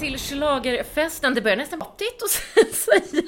till 0.00 0.18
schlagerfesten. 0.18 1.34
Det 1.34 1.40
börjar 1.40 1.56
nästan 1.56 1.78
vara 1.78 1.90
att 1.90 2.74
säga. 2.74 3.22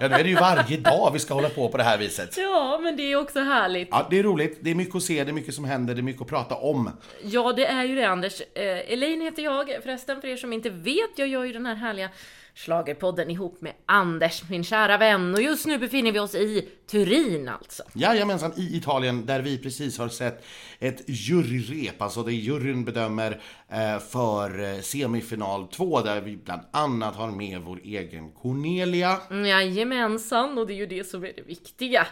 Ja, 0.00 0.08
nu 0.08 0.14
är 0.14 0.24
det 0.24 0.28
ju 0.30 0.34
varje 0.34 0.76
dag 0.76 1.10
vi 1.12 1.18
ska 1.18 1.34
hålla 1.34 1.48
på 1.48 1.68
på 1.68 1.76
det 1.76 1.82
här 1.82 1.98
viset. 1.98 2.36
Ja, 2.36 2.78
men 2.82 2.96
det 2.96 3.12
är 3.12 3.16
också 3.16 3.40
härligt. 3.40 3.88
Ja, 3.90 4.06
det 4.10 4.18
är 4.18 4.22
roligt. 4.22 4.58
Det 4.60 4.70
är 4.70 4.74
mycket 4.74 4.94
att 4.94 5.02
se, 5.02 5.24
det 5.24 5.30
är 5.30 5.32
mycket 5.32 5.54
som 5.54 5.64
händer, 5.64 5.94
det 5.94 6.00
är 6.00 6.02
mycket 6.02 6.22
att 6.22 6.28
prata 6.28 6.54
om. 6.54 6.90
Ja, 7.22 7.52
det 7.52 7.66
är 7.66 7.84
ju 7.84 7.94
det 7.94 8.04
Anders. 8.04 8.40
Eh, 8.54 8.92
Elaine 8.92 9.20
heter 9.20 9.42
jag 9.42 9.66
förresten, 9.82 10.20
för 10.20 10.28
er 10.28 10.36
som 10.36 10.52
inte 10.52 10.70
vet. 10.70 11.10
Jag 11.16 11.28
gör 11.28 11.44
ju 11.44 11.52
den 11.52 11.66
här 11.66 11.74
härliga 11.74 12.10
Schlagerpodden 12.56 13.30
ihop 13.30 13.60
med 13.60 13.72
Anders, 13.86 14.42
min 14.50 14.64
kära 14.64 14.98
vän. 14.98 15.34
Och 15.34 15.42
just 15.42 15.66
nu 15.66 15.78
befinner 15.78 16.12
vi 16.12 16.18
oss 16.18 16.34
i 16.34 16.68
Turin 16.86 17.48
alltså. 17.48 17.82
Jajamensan, 17.92 18.52
i 18.56 18.76
Italien 18.76 19.26
där 19.26 19.40
vi 19.40 19.58
precis 19.58 19.98
har 19.98 20.08
sett 20.08 20.44
ett 20.78 21.02
juryrep, 21.06 22.02
alltså 22.02 22.22
där 22.22 22.32
juryn 22.32 22.84
bedömer 22.84 23.40
eh, 23.68 23.98
för 23.98 24.74
eh, 24.74 24.80
semifinal 24.80 25.68
2 25.68 26.00
där 26.00 26.20
vi 26.20 26.36
bland 26.36 26.62
annat 26.70 27.16
har 27.16 27.30
med 27.30 27.60
vår 27.60 27.80
egen 27.84 28.32
Cornelia. 28.32 29.20
Jajamensan, 29.30 30.58
och 30.58 30.66
det 30.66 30.72
är 30.72 30.76
ju 30.76 30.86
det 30.86 31.04
som 31.04 31.24
är 31.24 31.32
det 31.36 31.42
viktiga. 31.42 32.06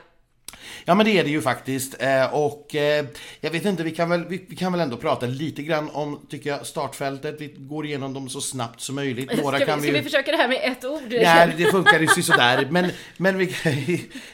Ja 0.85 0.95
men 0.95 1.07
det 1.07 1.19
är 1.19 1.25
det 1.25 1.31
ju 1.31 1.43
faktiskt. 1.43 2.03
Eh, 2.03 2.35
och 2.35 2.75
eh, 2.75 3.05
jag 3.41 3.51
vet 3.51 3.65
inte, 3.65 3.83
vi 3.83 3.91
kan, 3.91 4.11
väl, 4.11 4.25
vi, 4.25 4.39
kan 4.39 4.73
väl 4.73 4.81
ändå 4.81 4.97
prata 4.97 5.27
lite 5.27 5.63
grann 5.63 5.91
om, 5.93 6.27
tycker 6.29 6.51
jag, 6.51 6.67
startfältet. 6.67 7.41
Vi 7.41 7.55
går 7.59 7.87
igenom 7.87 8.13
dem 8.15 8.29
så 8.29 8.41
snabbt 8.41 8.81
som 8.81 8.95
möjligt. 8.95 9.43
Några 9.43 9.57
ska, 9.57 9.67
kan 9.67 9.81
vi, 9.81 9.89
ska 9.89 9.97
vi, 9.97 10.03
försöka 10.03 10.31
det 10.31 10.37
här 10.37 10.49
med 10.49 10.61
ett 10.63 10.85
ord? 10.85 11.03
Nej, 11.11 11.55
det 11.57 11.65
funkar 11.65 12.01
ju 12.01 12.07
sådär. 12.07 12.69
Men, 12.71 12.91
men 13.17 13.39
vi 13.39 13.47
kan 13.47 13.73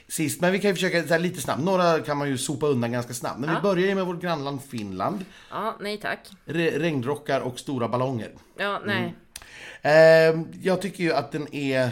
sist, 0.09 0.41
men 0.41 0.53
vi 0.53 0.59
kan 0.59 0.71
ju 0.71 0.75
försöka 0.75 1.19
lite 1.19 1.41
snabbt. 1.41 1.63
Några 1.63 1.99
kan 1.99 2.17
man 2.17 2.29
ju 2.29 2.39
sopa 2.39 2.67
undan 2.67 2.93
ganska 2.93 3.15
snabbt. 3.15 3.41
Men 3.41 3.51
ja. 3.51 3.57
vi 3.57 3.63
börjar 3.63 3.89
ju 3.89 3.95
med 3.95 4.07
vårt 4.07 4.21
grannland 4.21 4.61
Finland. 4.71 5.25
Ja, 5.51 5.77
nej 5.81 5.99
tack. 5.99 6.29
Re 6.45 6.79
regnrockar 6.79 7.41
och 7.41 7.59
stora 7.59 7.89
ballonger. 7.89 8.31
Ja, 8.59 8.81
nej. 8.87 9.15
Mm. 9.83 10.41
Eh, 10.41 10.47
jag 10.63 10.83
tycker 10.83 11.05
ju 11.05 11.13
att 11.13 11.33
den 11.33 11.55
är 11.55 11.91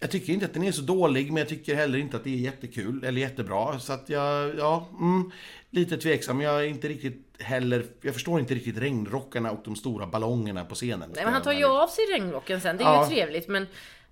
jag 0.00 0.10
tycker 0.10 0.32
inte 0.32 0.46
att 0.46 0.54
den 0.54 0.62
är 0.62 0.72
så 0.72 0.82
dålig, 0.82 1.26
men 1.26 1.36
jag 1.36 1.48
tycker 1.48 1.74
heller 1.74 1.98
inte 1.98 2.16
att 2.16 2.24
det 2.24 2.30
är 2.30 2.38
jättekul 2.38 3.04
eller 3.04 3.20
jättebra. 3.20 3.78
Så 3.78 3.92
att 3.92 4.08
jag, 4.08 4.58
ja, 4.58 4.88
mm, 5.00 5.30
lite 5.70 5.96
tveksam. 5.96 6.40
Jag 6.40 6.60
är 6.60 6.66
inte 6.66 6.88
riktigt 6.88 7.26
heller, 7.38 7.86
jag 8.02 8.14
förstår 8.14 8.40
inte 8.40 8.54
riktigt 8.54 8.78
regnrockarna 8.78 9.50
och 9.50 9.60
de 9.64 9.76
stora 9.76 10.06
ballongerna 10.06 10.64
på 10.64 10.74
scenen. 10.74 11.10
Nej, 11.14 11.24
men 11.24 11.32
han 11.32 11.42
tar 11.42 11.52
ju 11.52 11.64
av 11.64 11.86
sig 11.86 12.04
regnrocken 12.12 12.60
sen, 12.60 12.76
det 12.76 12.84
är 12.84 12.88
ja. 12.88 13.04
ju 13.04 13.14
trevligt. 13.14 13.48
Men 13.48 13.66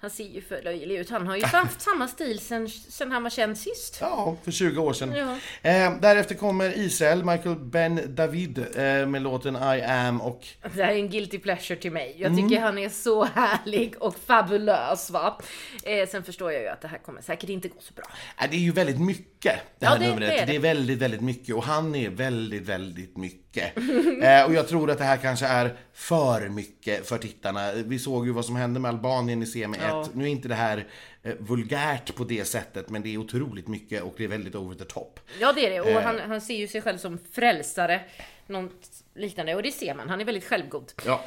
han 0.04 0.10
ser 0.10 0.24
ju 0.24 0.40
för 0.40 0.62
löjlig 0.62 0.96
ut. 0.96 1.10
Han 1.10 1.26
har 1.26 1.36
ju 1.36 1.44
haft 1.44 1.80
samma 1.90 2.08
stil 2.08 2.38
sen, 2.38 2.68
sen 2.68 3.12
han 3.12 3.22
var 3.22 3.30
känd 3.30 3.58
sist. 3.58 3.98
Ja, 4.00 4.36
för 4.44 4.50
20 4.50 4.80
år 4.80 4.92
sedan. 4.92 5.14
Ja. 5.14 5.70
Eh, 5.70 6.00
därefter 6.00 6.34
kommer 6.34 6.78
Israel, 6.78 7.24
Michael 7.24 7.56
Ben 7.56 8.14
David 8.14 8.58
eh, 8.58 9.06
med 9.06 9.22
låten 9.22 9.56
I 9.56 9.82
am 9.82 10.20
och... 10.20 10.46
Det 10.74 10.82
här 10.82 10.92
är 10.92 10.96
en 10.96 11.10
guilty 11.10 11.38
pleasure 11.38 11.76
till 11.80 11.92
mig. 11.92 12.16
Jag 12.18 12.36
tycker 12.36 12.56
mm. 12.56 12.62
han 12.62 12.78
är 12.78 12.88
så 12.88 13.24
härlig 13.24 13.94
och 13.98 14.16
fabulös 14.16 15.10
va. 15.10 15.40
Eh, 15.82 16.08
sen 16.08 16.24
förstår 16.24 16.52
jag 16.52 16.62
ju 16.62 16.68
att 16.68 16.80
det 16.80 16.88
här 16.88 16.98
kommer 16.98 17.22
säkert 17.22 17.50
inte 17.50 17.68
gå 17.68 17.76
så 17.80 17.94
bra. 17.94 18.04
Eh, 18.40 18.50
det 18.50 18.56
är 18.56 18.60
ju 18.60 18.72
väldigt 18.72 19.00
mycket 19.00 19.60
det 19.78 19.86
här 19.86 19.94
ja, 19.94 20.00
det, 20.00 20.08
numret. 20.08 20.28
Det 20.28 20.36
är, 20.36 20.46
det. 20.46 20.52
det 20.52 20.56
är 20.56 20.60
väldigt, 20.60 20.98
väldigt 20.98 21.20
mycket 21.20 21.54
och 21.54 21.64
han 21.64 21.94
är 21.94 22.10
väldigt, 22.10 22.62
väldigt 22.62 23.16
mycket 23.16 23.43
mycket. 23.54 23.72
Eh, 24.24 24.44
och 24.44 24.54
jag 24.54 24.68
tror 24.68 24.90
att 24.90 24.98
det 24.98 25.04
här 25.04 25.16
kanske 25.16 25.46
är 25.46 25.76
för 25.92 26.48
mycket 26.48 27.08
för 27.08 27.18
tittarna. 27.18 27.72
Vi 27.72 27.98
såg 27.98 28.26
ju 28.26 28.32
vad 28.32 28.44
som 28.44 28.56
hände 28.56 28.80
med 28.80 28.88
Albanien 28.88 29.42
i 29.42 29.46
semi 29.46 29.76
1. 29.76 29.82
Ja. 29.82 30.08
Nu 30.14 30.24
är 30.24 30.28
inte 30.28 30.48
det 30.48 30.54
här 30.54 30.86
eh, 31.22 31.34
vulgärt 31.38 32.14
på 32.14 32.24
det 32.24 32.44
sättet, 32.44 32.90
men 32.90 33.02
det 33.02 33.14
är 33.14 33.18
otroligt 33.18 33.68
mycket 33.68 34.02
och 34.02 34.14
det 34.16 34.24
är 34.24 34.28
väldigt 34.28 34.54
over 34.54 34.74
the 34.74 34.84
top. 34.84 35.20
Ja, 35.40 35.52
det 35.52 35.66
är 35.66 35.70
det. 35.70 35.80
Och 35.80 36.00
eh. 36.00 36.02
han, 36.02 36.20
han 36.20 36.40
ser 36.40 36.56
ju 36.56 36.68
sig 36.68 36.82
själv 36.82 36.98
som 36.98 37.18
frälsare. 37.32 38.00
Något 38.46 39.03
liknande. 39.14 39.54
Och 39.54 39.62
det 39.62 39.72
ser 39.72 39.94
man. 39.94 40.08
Han 40.08 40.20
är 40.20 40.24
väldigt 40.24 40.44
självgod. 40.44 40.92
Ja. 41.06 41.24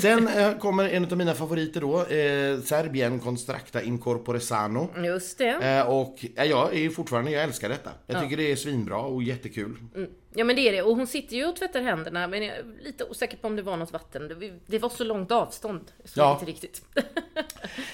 Sen 0.00 0.28
eh, 0.28 0.58
kommer 0.58 0.88
en 0.88 1.04
av 1.04 1.16
mina 1.16 1.34
favoriter 1.34 1.80
då. 1.80 2.00
Eh, 2.00 2.60
Serbien 2.60 3.20
Constracta 3.20 3.82
Incorpore 3.82 4.40
Sano. 4.40 4.90
Just 5.04 5.38
det. 5.38 5.48
Eh, 5.48 5.88
och 5.88 6.26
eh, 6.36 6.44
jag 6.44 6.76
är 6.76 6.90
fortfarande, 6.90 7.30
jag 7.30 7.42
älskar 7.42 7.68
detta. 7.68 7.90
Jag 8.06 8.22
tycker 8.22 8.36
det 8.36 8.52
är 8.52 8.56
svinbra 8.56 8.98
och 8.98 9.22
jättekul. 9.22 9.76
Mm. 9.94 10.10
Ja 10.36 10.44
men 10.44 10.56
det 10.56 10.68
är 10.68 10.72
det. 10.72 10.82
Och 10.82 10.96
hon 10.96 11.06
sitter 11.06 11.36
ju 11.36 11.46
och 11.46 11.56
tvättar 11.56 11.82
händerna. 11.82 12.28
Men 12.28 12.42
jag 12.42 12.56
är 12.56 12.64
lite 12.80 13.04
osäker 13.04 13.36
på 13.36 13.46
om 13.46 13.56
det 13.56 13.62
var 13.62 13.76
något 13.76 13.92
vatten. 13.92 14.52
Det 14.66 14.78
var 14.78 14.88
så 14.88 15.04
långt 15.04 15.32
avstånd. 15.32 15.92
Så 16.04 16.20
ja. 16.20 16.32
inte 16.32 16.44
riktigt. 16.44 16.82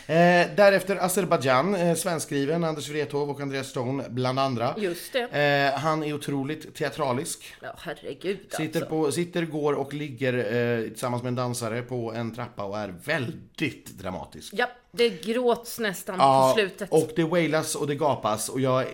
eh, 0.07 0.57
därefter 0.57 0.97
Azerbajdzjan. 0.97 1.75
Eh, 1.75 1.95
svenskskriven. 1.95 2.65
Anders 2.65 2.89
Wrethov 2.89 3.31
och 3.31 3.41
Andreas 3.41 3.69
Stone 3.69 4.05
bland 4.11 4.39
andra. 4.39 4.75
Just 4.79 5.13
det. 5.13 5.73
Eh, 5.75 5.81
han 5.81 6.03
är 6.03 6.13
otroligt 6.13 6.75
teatralisk. 6.75 7.55
Ja 7.63 7.75
herregud 7.79 8.39
sitter, 8.51 8.81
alltså. 8.81 8.87
på, 8.87 9.13
sitter, 9.13 9.30
går 9.35 9.73
och 9.73 9.95
ligger 9.95 10.33
eh, 10.35 10.89
tillsammans 10.89 11.23
med 11.23 11.29
en 11.29 11.35
dansare 11.35 11.83
på 11.83 12.13
en 12.13 12.35
trappa 12.35 12.65
och 12.65 12.79
är 12.79 12.95
väldigt 13.05 13.87
dramatisk. 13.87 14.55
Ja. 14.57 14.67
Det 14.93 15.09
gråts 15.09 15.79
nästan 15.79 16.17
ja, 16.19 16.49
på 16.49 16.61
slutet. 16.61 16.91
och 16.91 17.11
det 17.17 17.25
wailas 17.25 17.75
och 17.75 17.87
det 17.87 17.95
gapas 17.95 18.49
och 18.49 18.61
jag 18.61 18.85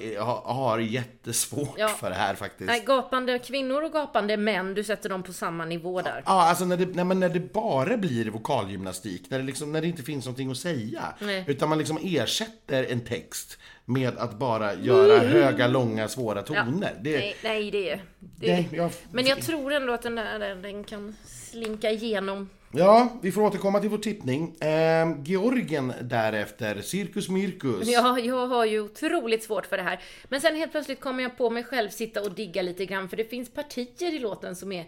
har 0.44 0.78
jättesvårt 0.78 1.74
ja. 1.76 1.88
för 1.88 2.10
det 2.10 2.16
här 2.16 2.34
faktiskt. 2.34 2.68
Nej, 2.68 2.82
gapande 2.86 3.38
kvinnor 3.38 3.82
och 3.82 3.92
gapande 3.92 4.36
män, 4.36 4.74
du 4.74 4.84
sätter 4.84 5.08
dem 5.08 5.22
på 5.22 5.32
samma 5.32 5.64
nivå 5.64 6.02
där. 6.02 6.22
Ja, 6.26 6.48
alltså 6.48 6.64
när 6.64 6.76
det, 6.76 6.86
när, 6.86 7.04
man, 7.04 7.20
när 7.20 7.28
det 7.28 7.52
bara 7.52 7.96
blir 7.96 8.30
vokalgymnastik, 8.30 9.30
när 9.30 9.38
det, 9.38 9.44
liksom, 9.44 9.72
när 9.72 9.80
det 9.80 9.86
inte 9.86 10.02
finns 10.02 10.24
någonting 10.24 10.50
att 10.50 10.56
säga. 10.56 11.02
Nej. 11.20 11.44
Utan 11.46 11.68
man 11.68 11.78
liksom 11.78 11.98
ersätter 12.02 12.84
en 12.84 13.00
text 13.00 13.58
med 13.86 14.18
att 14.18 14.38
bara 14.38 14.74
göra 14.74 15.14
mm. 15.14 15.32
höga, 15.32 15.66
långa, 15.66 16.08
svåra 16.08 16.42
toner. 16.42 16.92
Ja. 16.94 17.00
Det, 17.02 17.18
nej, 17.18 17.36
nej, 17.42 17.70
det 17.70 17.90
är... 17.90 18.02
Det, 18.18 18.52
nej, 18.52 18.68
jag, 18.72 18.90
men 19.12 19.26
jag 19.26 19.42
tror 19.42 19.72
ändå 19.72 19.92
att 19.92 20.02
den 20.02 20.14
där 20.14 20.54
den 20.62 20.84
kan 20.84 21.16
slinka 21.26 21.90
igenom 21.90 22.48
Ja, 22.72 23.08
vi 23.22 23.32
får 23.32 23.42
återkomma 23.42 23.80
till 23.80 23.90
vår 23.90 23.98
tippning. 23.98 24.56
Eh, 24.60 25.16
Georgien 25.24 25.92
därefter, 26.02 26.80
Cirkus 26.80 27.28
Mirkus. 27.28 27.88
Ja, 27.88 28.18
jag 28.18 28.46
har 28.46 28.64
ju 28.64 28.80
otroligt 28.80 29.42
svårt 29.42 29.66
för 29.66 29.76
det 29.76 29.82
här. 29.82 30.00
Men 30.28 30.40
sen 30.40 30.56
helt 30.56 30.72
plötsligt 30.72 31.00
kommer 31.00 31.22
jag 31.22 31.38
på 31.38 31.50
mig 31.50 31.64
själv 31.64 31.88
sitta 31.88 32.22
och 32.22 32.32
digga 32.32 32.62
lite 32.62 32.86
grann, 32.86 33.08
för 33.08 33.16
det 33.16 33.24
finns 33.24 33.50
partier 33.50 34.14
i 34.14 34.18
låten 34.18 34.56
som 34.56 34.72
är 34.72 34.86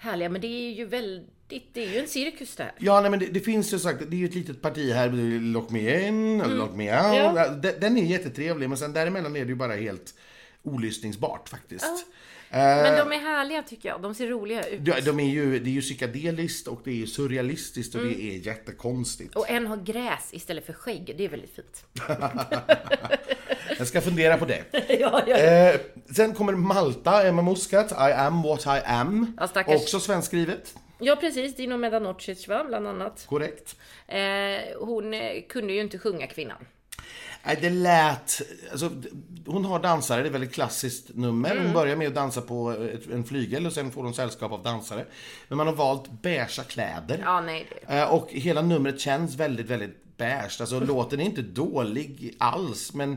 härliga, 0.00 0.28
men 0.28 0.40
det 0.40 0.46
är 0.46 0.72
ju 0.72 0.84
väldigt, 0.84 1.74
det 1.74 1.84
är 1.84 1.92
ju 1.92 1.98
en 1.98 2.08
cirkus 2.08 2.56
det 2.56 2.62
här. 2.62 2.72
Ja, 2.78 3.00
nej 3.00 3.10
men 3.10 3.20
det, 3.20 3.26
det 3.26 3.40
finns 3.40 3.72
ju 3.72 3.78
sagt, 3.78 4.02
det 4.08 4.16
är 4.16 4.18
ju 4.18 4.24
ett 4.24 4.34
litet 4.34 4.62
parti 4.62 4.92
här, 4.92 5.10
Lock 5.40 5.70
Me 5.70 6.08
In, 6.08 6.40
mm. 6.40 6.56
Lock 6.56 6.74
Me 6.74 6.84
Out. 6.84 7.16
Ja. 7.16 7.72
Den 7.80 7.96
är 7.96 8.02
jättetrevlig, 8.02 8.68
men 8.68 8.78
sen 8.78 8.92
däremellan 8.92 9.36
är 9.36 9.44
det 9.44 9.48
ju 9.48 9.54
bara 9.54 9.74
helt 9.74 10.14
olyssningsbart 10.62 11.48
faktiskt. 11.48 11.84
Ja. 11.84 11.98
Men 12.52 12.98
de 12.98 13.12
är 13.12 13.20
härliga 13.20 13.62
tycker 13.62 13.88
jag. 13.88 14.02
De 14.02 14.14
ser 14.14 14.26
roliga 14.26 14.66
ut. 14.66 14.84
De, 14.84 15.00
de 15.00 15.20
är 15.20 15.28
ju, 15.28 15.58
det 15.58 15.70
är 15.70 15.72
ju 15.72 15.80
psykedeliskt 15.80 16.68
och 16.68 16.80
det 16.84 17.02
är 17.02 17.06
surrealistiskt 17.06 17.94
och 17.94 18.00
mm. 18.00 18.14
det 18.14 18.22
är 18.22 18.46
jättekonstigt. 18.46 19.36
Och 19.36 19.50
en 19.50 19.66
har 19.66 19.76
gräs 19.76 20.28
istället 20.30 20.66
för 20.66 20.72
skägg. 20.72 21.14
Det 21.18 21.24
är 21.24 21.28
väldigt 21.28 21.54
fint. 21.54 21.84
jag 23.78 23.86
ska 23.86 24.00
fundera 24.00 24.38
på 24.38 24.44
det. 24.44 24.64
ja, 25.00 25.22
ja, 25.26 25.36
eh, 25.36 25.80
sen 26.14 26.34
kommer 26.34 26.52
Malta, 26.52 27.28
Emma 27.28 27.42
Muscat, 27.42 27.92
I 27.92 28.12
am 28.12 28.42
what 28.42 28.66
I 28.66 28.80
am. 28.86 29.38
Ja, 29.54 29.64
Också 29.66 30.00
svenskskrivet. 30.00 30.74
Ja 30.98 31.16
precis, 31.16 31.56
Dino 31.56 31.76
Medanocic 31.76 32.48
va, 32.48 32.64
bland 32.64 32.88
annat. 32.88 33.26
Korrekt. 33.28 33.76
Eh, 34.06 34.18
hon 34.78 35.14
eh, 35.14 35.42
kunde 35.48 35.72
ju 35.72 35.80
inte 35.80 35.98
sjunga 35.98 36.26
kvinnan. 36.26 36.66
Nej, 37.44 37.58
det 37.60 37.70
lät... 37.70 38.42
Alltså, 38.70 38.90
hon 39.46 39.64
har 39.64 39.78
dansare, 39.78 40.18
det 40.18 40.24
är 40.24 40.26
ett 40.26 40.34
väldigt 40.34 40.54
klassiskt 40.54 41.10
nummer. 41.14 41.50
Mm. 41.50 41.64
Hon 41.64 41.72
börjar 41.72 41.96
med 41.96 42.08
att 42.08 42.14
dansa 42.14 42.40
på 42.40 42.88
en 43.12 43.24
flygel 43.24 43.66
och 43.66 43.72
sen 43.72 43.90
får 43.90 44.02
hon 44.02 44.14
sällskap 44.14 44.52
av 44.52 44.62
dansare. 44.62 45.06
Men 45.48 45.56
man 45.56 45.66
har 45.66 45.74
valt 45.74 46.22
beiga 46.22 46.46
kläder. 46.46 47.20
Ja, 47.24 47.40
nej. 47.40 47.66
Det... 47.88 48.06
Och 48.06 48.28
hela 48.30 48.62
numret 48.62 49.00
känns 49.00 49.34
väldigt, 49.34 49.66
väldigt 49.66 50.16
beige. 50.16 50.60
Alltså 50.60 50.80
låten 50.86 51.20
är 51.20 51.24
inte 51.24 51.42
dålig 51.42 52.36
alls, 52.38 52.94
men 52.94 53.16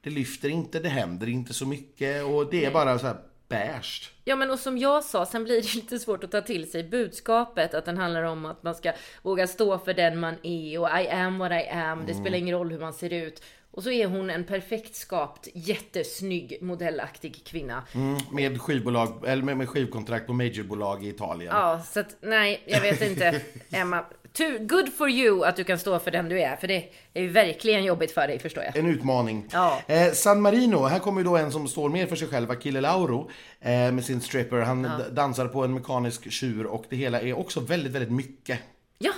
det 0.00 0.10
lyfter 0.10 0.48
inte, 0.48 0.80
det 0.80 0.88
händer 0.88 1.28
inte 1.28 1.54
så 1.54 1.66
mycket 1.66 2.24
och 2.24 2.50
det 2.50 2.64
är 2.64 2.70
bara 2.70 2.98
så 2.98 3.06
här 3.06 3.16
beige. 3.54 4.10
Ja 4.24 4.36
men 4.36 4.50
och 4.50 4.58
som 4.58 4.78
jag 4.78 5.04
sa, 5.04 5.26
sen 5.26 5.44
blir 5.44 5.62
det 5.62 5.74
lite 5.74 5.98
svårt 5.98 6.24
att 6.24 6.30
ta 6.30 6.40
till 6.40 6.70
sig 6.70 6.84
budskapet 6.84 7.74
att 7.74 7.84
den 7.84 7.98
handlar 7.98 8.22
om 8.22 8.46
att 8.46 8.62
man 8.62 8.74
ska 8.74 8.92
våga 9.22 9.46
stå 9.46 9.78
för 9.78 9.94
den 9.94 10.20
man 10.20 10.34
är 10.42 10.80
och 10.80 10.88
I 11.00 11.08
am 11.08 11.38
what 11.38 11.52
I 11.52 11.68
am, 11.68 12.06
det 12.06 12.12
mm. 12.12 12.24
spelar 12.24 12.38
ingen 12.38 12.58
roll 12.58 12.70
hur 12.70 12.78
man 12.78 12.92
ser 12.92 13.12
ut. 13.12 13.42
Och 13.70 13.82
så 13.82 13.90
är 13.90 14.06
hon 14.06 14.30
en 14.30 14.44
perfekt 14.44 14.96
skapt, 14.96 15.48
jättesnygg, 15.54 16.58
modellaktig 16.60 17.44
kvinna. 17.44 17.82
Mm, 17.92 18.16
med 18.32 18.60
skivbolag, 18.60 19.24
eller 19.26 19.42
med, 19.42 19.56
med 19.56 19.68
skivkontrakt 19.68 20.26
på 20.26 20.32
majorbolag 20.32 21.04
i 21.04 21.08
Italien. 21.08 21.52
Ja, 21.56 21.82
så 21.86 22.00
att 22.00 22.16
nej, 22.20 22.62
jag 22.66 22.80
vet 22.80 23.02
inte. 23.02 23.40
Emma, 23.70 24.04
to, 24.34 24.44
good 24.60 24.92
for 24.92 25.08
you 25.08 25.44
att 25.44 25.56
du 25.56 25.64
kan 25.64 25.78
stå 25.78 25.98
för 25.98 26.10
den 26.10 26.28
du 26.28 26.40
är. 26.40 26.56
För 26.56 26.68
det 26.68 26.88
är 27.14 27.22
ju 27.22 27.28
verkligen 27.28 27.84
jobbigt 27.84 28.12
för 28.12 28.28
dig, 28.28 28.38
förstår 28.38 28.64
jag. 28.64 28.76
En 28.76 28.86
utmaning. 28.86 29.48
Ja. 29.52 29.80
Eh, 29.86 30.12
San 30.12 30.42
Marino, 30.42 30.84
här 30.84 30.98
kommer 30.98 31.20
ju 31.20 31.24
då 31.24 31.36
en 31.36 31.52
som 31.52 31.68
står 31.68 31.88
mer 31.88 32.06
för 32.06 32.16
sig 32.16 32.28
själv, 32.28 32.50
Achille 32.50 32.80
Lauro, 32.80 33.30
eh, 33.60 33.70
med 33.92 34.04
sin 34.04 34.20
stripper. 34.20 34.60
Han 34.60 34.84
ja. 34.84 35.08
dansar 35.10 35.48
på 35.48 35.64
en 35.64 35.74
mekanisk 35.74 36.32
tjur 36.32 36.66
och 36.66 36.84
det 36.88 36.96
hela 36.96 37.20
är 37.20 37.38
också 37.38 37.60
väldigt, 37.60 37.92
väldigt 37.92 38.12
mycket. 38.12 38.58
Ja. 38.98 39.12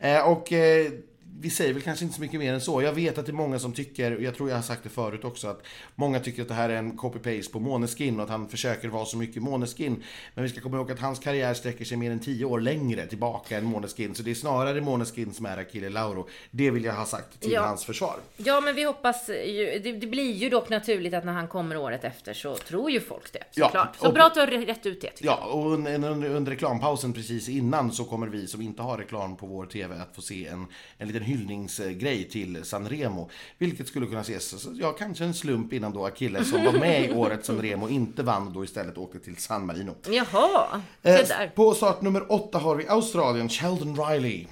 Eh, 0.00 0.28
och 0.28 0.52
eh, 0.52 0.92
vi 1.40 1.50
säger 1.50 1.72
väl 1.72 1.82
kanske 1.82 2.04
inte 2.04 2.14
så 2.14 2.20
mycket 2.20 2.40
mer 2.40 2.54
än 2.54 2.60
så. 2.60 2.82
Jag 2.82 2.92
vet 2.92 3.18
att 3.18 3.26
det 3.26 3.32
är 3.32 3.34
många 3.34 3.58
som 3.58 3.72
tycker, 3.72 4.16
och 4.16 4.22
jag 4.22 4.34
tror 4.34 4.48
jag 4.48 4.56
har 4.56 4.62
sagt 4.62 4.82
det 4.82 4.88
förut 4.88 5.24
också, 5.24 5.48
att 5.48 5.62
många 5.94 6.20
tycker 6.20 6.42
att 6.42 6.48
det 6.48 6.54
här 6.54 6.68
är 6.68 6.76
en 6.76 6.98
copy-paste 6.98 7.52
på 7.52 7.60
Måneskin 7.60 8.16
och 8.16 8.24
att 8.24 8.30
han 8.30 8.48
försöker 8.48 8.88
vara 8.88 9.04
så 9.04 9.16
mycket 9.16 9.42
Måneskin. 9.42 10.02
Men 10.34 10.44
vi 10.44 10.50
ska 10.50 10.60
komma 10.60 10.76
ihåg 10.76 10.92
att 10.92 10.98
hans 10.98 11.18
karriär 11.18 11.54
sträcker 11.54 11.84
sig 11.84 11.96
mer 11.96 12.10
än 12.10 12.18
tio 12.18 12.44
år 12.44 12.60
längre 12.60 13.06
tillbaka 13.06 13.58
än 13.58 13.64
Måneskin. 13.64 14.14
Så 14.14 14.22
det 14.22 14.30
är 14.30 14.34
snarare 14.34 14.80
Måneskin 14.80 15.34
som 15.34 15.46
är 15.46 15.58
Achille 15.58 15.88
Lauro. 15.88 16.28
Det 16.50 16.70
vill 16.70 16.84
jag 16.84 16.94
ha 16.94 17.04
sagt 17.04 17.40
till 17.40 17.52
ja. 17.52 17.62
hans 17.62 17.84
försvar. 17.84 18.16
Ja, 18.36 18.60
men 18.60 18.74
vi 18.74 18.84
hoppas 18.84 19.28
ju, 19.28 19.80
det, 19.84 19.92
det, 19.92 20.06
blir 20.06 20.32
ju 20.32 20.50
dock 20.50 20.68
naturligt 20.68 21.14
att 21.14 21.24
när 21.24 21.32
han 21.32 21.48
kommer 21.48 21.76
året 21.76 22.04
efter 22.04 22.34
så 22.34 22.56
tror 22.56 22.90
ju 22.90 23.00
folk 23.00 23.32
det. 23.32 23.42
Såklart. 23.50 23.74
Ja, 24.00 24.06
så 24.06 24.12
bra 24.12 24.24
att 24.24 24.34
du 24.34 24.40
har 24.40 24.46
rätt 24.46 24.86
ut 24.86 25.00
det. 25.00 25.20
Ja, 25.20 25.36
och 25.36 25.72
under, 25.72 26.10
under, 26.10 26.30
under 26.30 26.52
reklampausen 26.52 27.12
precis 27.12 27.48
innan 27.48 27.92
så 27.92 28.04
kommer 28.04 28.26
vi 28.26 28.46
som 28.46 28.62
inte 28.62 28.82
har 28.82 28.98
reklam 28.98 29.36
på 29.36 29.46
vår 29.46 29.66
TV 29.66 29.94
att 29.94 30.14
få 30.14 30.22
se 30.22 30.46
en, 30.46 30.66
en 30.98 31.08
liten 31.08 31.22
hyllningsgrej 31.26 32.28
till 32.28 32.64
Sanremo. 32.64 33.30
Vilket 33.58 33.88
skulle 33.88 34.06
kunna 34.06 34.20
ses, 34.20 34.66
ja 34.74 34.92
kanske 34.92 35.24
en 35.24 35.34
slump 35.34 35.72
innan 35.72 35.92
då 35.92 36.06
Achilles 36.06 36.50
som 36.50 36.64
var 36.64 36.72
med 36.72 37.10
i 37.10 37.12
årets 37.12 37.46
Sanremo 37.46 37.88
inte 37.88 38.22
vann 38.22 38.46
och 38.46 38.52
då 38.52 38.64
istället 38.64 38.98
åkte 38.98 39.18
till 39.18 39.36
San 39.36 39.66
Marino. 39.66 39.94
Jaha, 40.08 40.82
se 41.02 41.10
eh, 41.10 41.28
där. 41.28 41.52
På 41.54 41.74
start 41.74 42.02
nummer 42.02 42.32
åtta 42.32 42.58
har 42.58 42.76
vi 42.76 42.88
Australien, 42.88 43.48
Sheldon 43.48 44.06
Riley. 44.06 44.46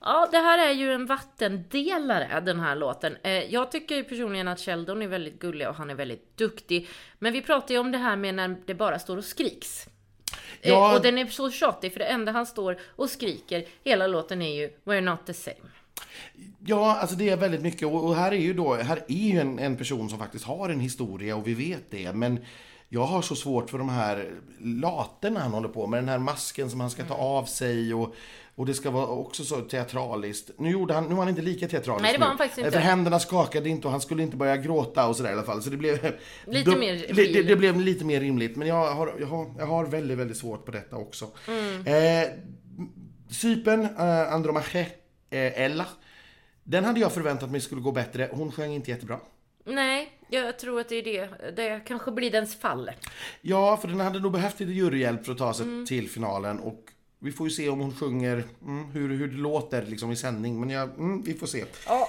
Ja, 0.00 0.28
det 0.30 0.38
här 0.38 0.68
är 0.68 0.72
ju 0.72 0.92
en 0.92 1.06
vattendelare, 1.06 2.40
den 2.40 2.60
här 2.60 2.76
låten. 2.76 3.16
Eh, 3.22 3.32
jag 3.32 3.70
tycker 3.70 4.02
personligen 4.02 4.48
att 4.48 4.60
Sheldon 4.60 5.02
är 5.02 5.06
väldigt 5.06 5.40
gullig 5.40 5.68
och 5.68 5.74
han 5.74 5.90
är 5.90 5.94
väldigt 5.94 6.36
duktig. 6.36 6.88
Men 7.18 7.32
vi 7.32 7.42
pratar 7.42 7.74
ju 7.74 7.80
om 7.80 7.92
det 7.92 7.98
här 7.98 8.16
med 8.16 8.34
när 8.34 8.56
det 8.66 8.74
bara 8.74 8.98
står 8.98 9.16
och 9.16 9.24
skriks. 9.24 9.86
Eh, 10.60 10.70
ja. 10.70 10.96
Och 10.96 11.02
den 11.02 11.18
är 11.18 11.26
så 11.26 11.50
tjatig, 11.50 11.92
för 11.92 11.98
det 11.98 12.06
enda 12.06 12.32
han 12.32 12.46
står 12.46 12.78
och 12.96 13.10
skriker 13.10 13.64
hela 13.84 14.06
låten 14.06 14.42
är 14.42 14.54
ju 14.54 14.70
We're 14.84 15.00
not 15.00 15.26
the 15.26 15.34
same. 15.34 15.70
Ja, 16.66 16.96
alltså 16.96 17.16
det 17.16 17.28
är 17.28 17.36
väldigt 17.36 17.62
mycket 17.62 17.88
och 17.88 18.16
här 18.16 18.32
är 18.32 18.36
ju 18.36 18.54
då, 18.54 18.74
här 18.74 19.04
är 19.08 19.14
ju 19.14 19.40
en, 19.40 19.58
en 19.58 19.76
person 19.76 20.08
som 20.08 20.18
faktiskt 20.18 20.44
har 20.44 20.68
en 20.68 20.80
historia 20.80 21.36
och 21.36 21.48
vi 21.48 21.54
vet 21.54 21.90
det, 21.90 22.12
men 22.12 22.38
jag 22.88 23.04
har 23.04 23.22
så 23.22 23.36
svårt 23.36 23.70
för 23.70 23.78
de 23.78 23.88
här 23.88 24.30
laterna 24.60 25.40
han 25.40 25.52
håller 25.52 25.68
på 25.68 25.86
med, 25.86 25.98
den 25.98 26.08
här 26.08 26.18
masken 26.18 26.70
som 26.70 26.80
han 26.80 26.90
ska 26.90 27.04
ta 27.04 27.14
av 27.14 27.44
sig 27.44 27.94
och 27.94 28.14
och 28.56 28.66
det 28.66 28.74
ska 28.74 28.90
vara 28.90 29.06
också 29.06 29.44
så 29.44 29.60
teatraliskt. 29.60 30.50
Nu, 30.58 30.70
gjorde 30.70 30.94
han, 30.94 31.04
nu 31.04 31.14
var 31.14 31.22
han 31.22 31.28
inte 31.28 31.42
lika 31.42 31.68
teatralisk 31.68 32.02
Nej, 32.02 32.12
det 32.12 32.18
var 32.18 32.26
han 32.26 32.38
faktiskt 32.38 32.58
inte. 32.58 32.70
För 32.70 32.78
händerna 32.78 33.20
skakade 33.20 33.68
inte 33.68 33.86
och 33.86 33.90
han 33.90 34.00
skulle 34.00 34.22
inte 34.22 34.36
börja 34.36 34.56
gråta 34.56 35.08
och 35.08 35.16
sådär 35.16 35.30
i 35.30 35.32
alla 35.32 35.42
fall. 35.42 35.62
Så 35.62 35.70
det 35.70 35.76
blev... 35.76 35.94
Lite 36.46 36.70
då, 36.70 36.76
mer 36.76 36.94
det, 37.14 37.32
det, 37.32 37.42
det, 37.42 37.56
blev 37.56 37.80
lite 37.80 38.04
mer 38.04 38.20
rimligt. 38.20 38.56
Men 38.56 38.68
jag 38.68 38.94
har, 38.94 39.14
jag 39.20 39.26
har, 39.26 39.54
jag 39.58 39.66
har 39.66 39.84
väldigt, 39.84 40.18
väldigt 40.18 40.36
svårt 40.36 40.64
på 40.64 40.70
detta 40.70 40.96
också. 40.96 41.28
Mm. 41.48 41.86
Eh, 41.86 42.28
Cypern, 43.30 43.84
eh, 43.84 44.32
Andromache, 44.32 44.86
eh, 45.30 45.62
Ella. 45.62 45.86
Den 46.64 46.84
hade 46.84 47.00
jag 47.00 47.12
förväntat 47.12 47.50
mig 47.50 47.60
skulle 47.60 47.80
gå 47.80 47.92
bättre. 47.92 48.30
Hon 48.32 48.52
sjöng 48.52 48.72
inte 48.72 48.90
jättebra. 48.90 49.20
Nej, 49.64 50.12
jag 50.28 50.58
tror 50.58 50.80
att 50.80 50.88
det 50.88 50.96
är 50.96 51.02
det. 51.02 51.50
Det 51.56 51.80
kanske 51.86 52.10
blir 52.10 52.30
dens 52.30 52.56
fall. 52.56 52.90
Ja, 53.40 53.76
för 53.76 53.88
den 53.88 54.00
hade 54.00 54.20
nog 54.20 54.32
behövt 54.32 54.60
lite 54.60 54.72
juryhjälp 54.72 55.24
för 55.24 55.32
att 55.32 55.38
ta 55.38 55.54
sig 55.54 55.66
mm. 55.66 55.86
till 55.86 56.10
finalen. 56.10 56.60
Och 56.60 56.90
vi 57.18 57.32
får 57.32 57.46
ju 57.46 57.50
se 57.50 57.68
om 57.68 57.80
hon 57.80 57.94
sjunger, 57.94 58.44
mm, 58.62 58.84
hur, 58.84 59.08
hur 59.08 59.28
det 59.28 59.36
låter 59.36 59.86
liksom 59.86 60.12
i 60.12 60.16
sändning. 60.16 60.60
Men 60.60 60.70
ja, 60.70 60.82
mm, 60.82 61.22
vi 61.22 61.34
får 61.34 61.46
se. 61.46 61.64
Ja. 61.86 62.08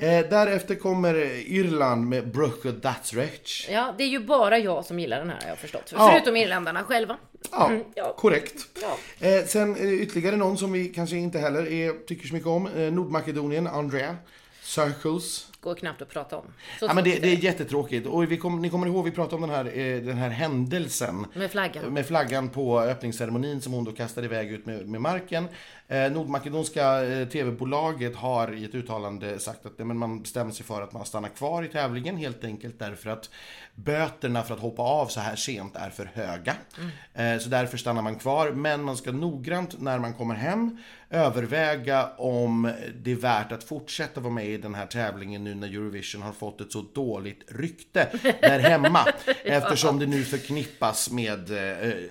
Eh, 0.00 0.28
därefter 0.28 0.74
kommer 0.74 1.14
Irland 1.46 2.08
med 2.08 2.28
Brooke 2.28 2.68
That's 2.68 3.16
Rich. 3.16 3.68
Ja, 3.70 3.94
det 3.98 4.04
är 4.04 4.08
ju 4.08 4.18
bara 4.18 4.58
jag 4.58 4.84
som 4.84 4.98
gillar 4.98 5.18
den 5.18 5.30
här 5.30 5.40
har 5.40 5.48
jag 5.48 5.58
förstått. 5.58 5.92
Ja. 5.96 6.10
Förutom 6.12 6.36
irländarna 6.36 6.84
själva. 6.84 7.16
Ja, 7.50 7.68
mm, 7.68 7.84
ja. 7.94 8.14
korrekt. 8.18 8.66
Ja. 8.82 9.28
Eh, 9.28 9.44
sen 9.44 9.76
ytterligare 9.78 10.36
någon 10.36 10.58
som 10.58 10.72
vi 10.72 10.88
kanske 10.88 11.16
inte 11.16 11.38
heller 11.38 11.72
är, 11.72 12.06
tycker 12.06 12.28
så 12.28 12.34
mycket 12.34 12.48
om. 12.48 12.66
Eh, 12.66 12.92
Nordmakedonien, 12.92 13.66
Andrea. 13.66 14.16
Circles. 14.62 15.46
Går 15.60 15.74
knappt 15.74 16.02
att 16.02 16.08
prata 16.08 16.36
om. 16.36 16.44
Så 16.78 16.84
ja, 16.84 16.94
men 16.94 17.04
det, 17.04 17.18
det, 17.18 17.28
är 17.28 17.36
jättetråkigt. 17.36 18.06
Och 18.06 18.32
vi 18.32 18.36
kom, 18.36 18.62
ni 18.62 18.70
kommer 18.70 18.86
ihåg, 18.86 19.04
vi 19.04 19.10
pratade 19.10 19.34
om 19.34 19.40
den 19.40 19.50
här, 19.50 19.78
eh, 19.78 20.02
den 20.02 20.16
här 20.16 20.28
händelsen. 20.28 21.26
Med 21.34 21.50
flaggan. 21.50 21.94
Med 21.94 22.06
flaggan 22.06 22.48
på 22.48 22.80
öppningsceremonin 22.80 23.60
som 23.60 23.72
hon 23.72 23.84
då 23.84 23.92
kastade 23.92 24.26
iväg 24.26 24.52
ut 24.52 24.66
med, 24.66 24.88
med 24.88 25.00
marken. 25.00 25.48
Eh, 25.90 26.12
Nordmakedonska 26.12 27.04
eh, 27.04 27.28
TV-bolaget 27.28 28.16
har 28.16 28.54
i 28.54 28.64
ett 28.64 28.74
uttalande 28.74 29.38
sagt 29.38 29.66
att 29.66 29.78
men 29.78 29.98
man 29.98 30.22
bestämmer 30.22 30.52
sig 30.52 30.66
för 30.66 30.82
att 30.82 30.92
man 30.92 31.06
stannar 31.06 31.28
kvar 31.28 31.62
i 31.62 31.68
tävlingen 31.68 32.16
helt 32.16 32.44
enkelt 32.44 32.78
därför 32.78 33.10
att 33.10 33.30
böterna 33.74 34.42
för 34.42 34.54
att 34.54 34.60
hoppa 34.60 34.82
av 34.82 35.06
så 35.06 35.20
här 35.20 35.36
sent 35.36 35.76
är 35.76 35.90
för 35.90 36.10
höga. 36.14 36.54
Mm. 36.78 37.36
Eh, 37.36 37.42
så 37.42 37.48
därför 37.48 37.78
stannar 37.78 38.02
man 38.02 38.14
kvar. 38.14 38.50
Men 38.50 38.82
man 38.82 38.96
ska 38.96 39.12
noggrant 39.12 39.80
när 39.80 39.98
man 39.98 40.14
kommer 40.14 40.34
hem 40.34 40.78
överväga 41.10 42.08
om 42.16 42.72
det 43.02 43.12
är 43.12 43.16
värt 43.16 43.52
att 43.52 43.64
fortsätta 43.64 44.20
vara 44.20 44.32
med 44.32 44.46
i 44.46 44.56
den 44.56 44.74
här 44.74 44.86
tävlingen 44.86 45.44
nu 45.44 45.54
när 45.54 45.68
Eurovision 45.68 46.22
har 46.22 46.32
fått 46.32 46.60
ett 46.60 46.72
så 46.72 46.84
dåligt 46.94 47.44
rykte 47.48 48.08
där 48.40 48.58
hemma. 48.58 49.06
ja. 49.26 49.32
Eftersom 49.44 49.98
det 49.98 50.06
nu 50.06 50.24
förknippas 50.24 51.10
med 51.10 51.50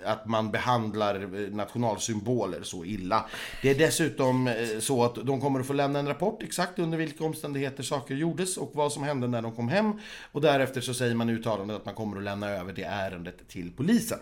att 0.06 0.26
man 0.26 0.52
behandlar 0.52 1.16
eh, 1.16 1.52
nationalsymboler 1.52 2.64
så 2.64 2.86
illa. 2.86 3.26
Det 3.62 3.69
är 3.72 3.76
dessutom 3.76 4.48
eh, 4.48 4.54
så 4.80 5.04
att 5.04 5.16
de 5.16 5.42
kommer 5.42 5.60
att 5.60 5.68
få 5.68 5.74
lämna 5.74 6.00
en 6.00 6.08
rapport 6.08 6.44
exakt 6.44 6.80
under 6.80 6.98
vilka 6.98 7.24
omständigheter 7.24 7.84
saker 7.84 8.16
gjordes 8.16 8.58
och 8.58 8.72
vad 8.74 8.92
som 8.92 9.04
hände 9.04 9.28
när 9.28 9.42
de 9.42 9.52
kom 9.52 9.70
hem. 9.70 9.94
Och 10.32 10.42
därefter 10.42 10.82
så 10.82 10.94
säger 10.94 11.16
man 11.16 11.30
i 11.30 11.34
uttalandet 11.34 11.78
att 11.78 11.86
man 11.86 11.96
kommer 11.96 12.18
att 12.18 12.24
lämna 12.24 12.50
över 12.50 12.74
det 12.74 12.84
ärendet 12.84 13.48
till 13.48 13.72
polisen. 13.78 14.20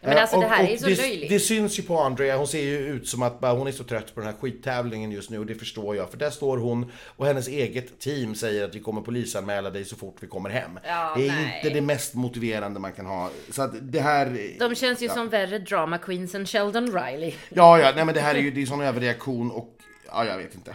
Men 0.00 0.18
alltså 0.18 0.40
det 0.40 0.46
här 0.46 0.64
är 0.64 0.76
så 0.76 0.86
det, 0.86 0.96
löjligt. 0.96 1.30
Det 1.30 1.40
syns 1.40 1.78
ju 1.78 1.82
på 1.82 1.98
Andrea, 1.98 2.36
hon 2.36 2.46
ser 2.46 2.62
ju 2.62 2.78
ut 2.78 3.08
som 3.08 3.22
att 3.22 3.38
hon 3.40 3.66
är 3.66 3.72
så 3.72 3.84
trött 3.84 4.14
på 4.14 4.20
den 4.20 4.28
här 4.28 4.36
skittävlingen 4.40 5.12
just 5.12 5.30
nu 5.30 5.38
och 5.38 5.46
det 5.46 5.54
förstår 5.54 5.96
jag. 5.96 6.10
För 6.10 6.16
där 6.16 6.30
står 6.30 6.58
hon 6.58 6.92
och 7.16 7.26
hennes 7.26 7.48
eget 7.48 7.98
team 7.98 8.34
säger 8.34 8.64
att 8.64 8.74
vi 8.74 8.80
kommer 8.80 9.00
polisanmäla 9.00 9.70
dig 9.70 9.84
så 9.84 9.96
fort 9.96 10.16
vi 10.20 10.26
kommer 10.26 10.50
hem. 10.50 10.78
Ja, 10.84 11.12
det 11.16 11.28
är 11.28 11.32
nej. 11.32 11.60
inte 11.64 11.74
det 11.74 11.80
mest 11.80 12.14
motiverande 12.14 12.80
man 12.80 12.92
kan 12.92 13.06
ha. 13.06 13.30
Så 13.50 13.62
att 13.62 13.70
det 13.80 14.00
här... 14.00 14.56
De 14.58 14.74
känns 14.74 15.02
ju 15.02 15.06
ja. 15.06 15.14
som 15.14 15.28
värre 15.28 15.58
drama 15.58 15.98
queens 15.98 16.34
än 16.34 16.46
Sheldon 16.46 16.86
Riley. 16.86 17.32
Ja, 17.48 17.78
ja, 17.78 17.92
nej 17.96 18.04
men 18.04 18.14
det 18.14 18.20
här 18.20 18.34
är 18.34 18.38
ju 18.38 18.50
det 18.50 18.62
är 18.62 18.66
överreaktion 18.86 19.50
och 19.50 19.78
ja, 20.06 20.24
jag 20.24 20.36
vet 20.36 20.54
inte. 20.54 20.74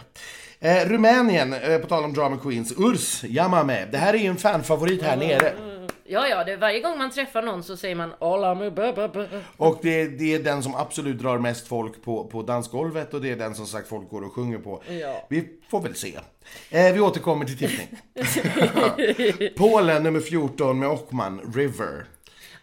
Eh, 0.60 0.88
Rumänien, 0.88 1.52
eh, 1.52 1.78
på 1.78 1.86
tal 1.86 2.04
om 2.04 2.12
drama 2.12 2.38
queens, 2.38 2.72
Urs 2.76 3.24
Yamame. 3.24 3.86
Det 3.92 3.98
här 3.98 4.14
är 4.14 4.18
ju 4.18 4.26
en 4.26 4.36
fanfavorit 4.36 5.02
här 5.02 5.16
mm. 5.16 5.28
nere. 5.28 5.52
Ja, 6.04 6.28
ja, 6.28 6.44
det, 6.44 6.56
varje 6.56 6.80
gång 6.80 6.98
man 6.98 7.10
träffar 7.10 7.42
någon 7.42 7.62
så 7.62 7.76
säger 7.76 7.94
man 7.94 8.12
Och 9.56 9.78
det, 9.82 10.08
det, 10.08 10.34
är 10.34 10.38
den 10.38 10.62
som 10.62 10.74
absolut 10.74 11.18
drar 11.18 11.38
mest 11.38 11.68
folk 11.68 12.04
på, 12.04 12.24
på 12.24 12.42
dansgolvet 12.42 13.14
och 13.14 13.20
det 13.20 13.30
är 13.30 13.36
den 13.36 13.54
som 13.54 13.66
sagt 13.66 13.88
folk 13.88 14.10
går 14.10 14.22
och 14.22 14.32
sjunger 14.32 14.58
på. 14.58 14.82
Ja. 14.88 15.26
Vi 15.28 15.48
får 15.70 15.80
väl 15.80 15.94
se. 15.94 16.18
Eh, 16.70 16.92
vi 16.92 17.00
återkommer 17.00 17.44
till 17.44 17.58
tippning. 17.58 17.88
Polen 19.56 20.02
nummer 20.02 20.20
14 20.20 20.78
med 20.78 20.88
Ockman, 20.88 21.52
River. 21.54 22.04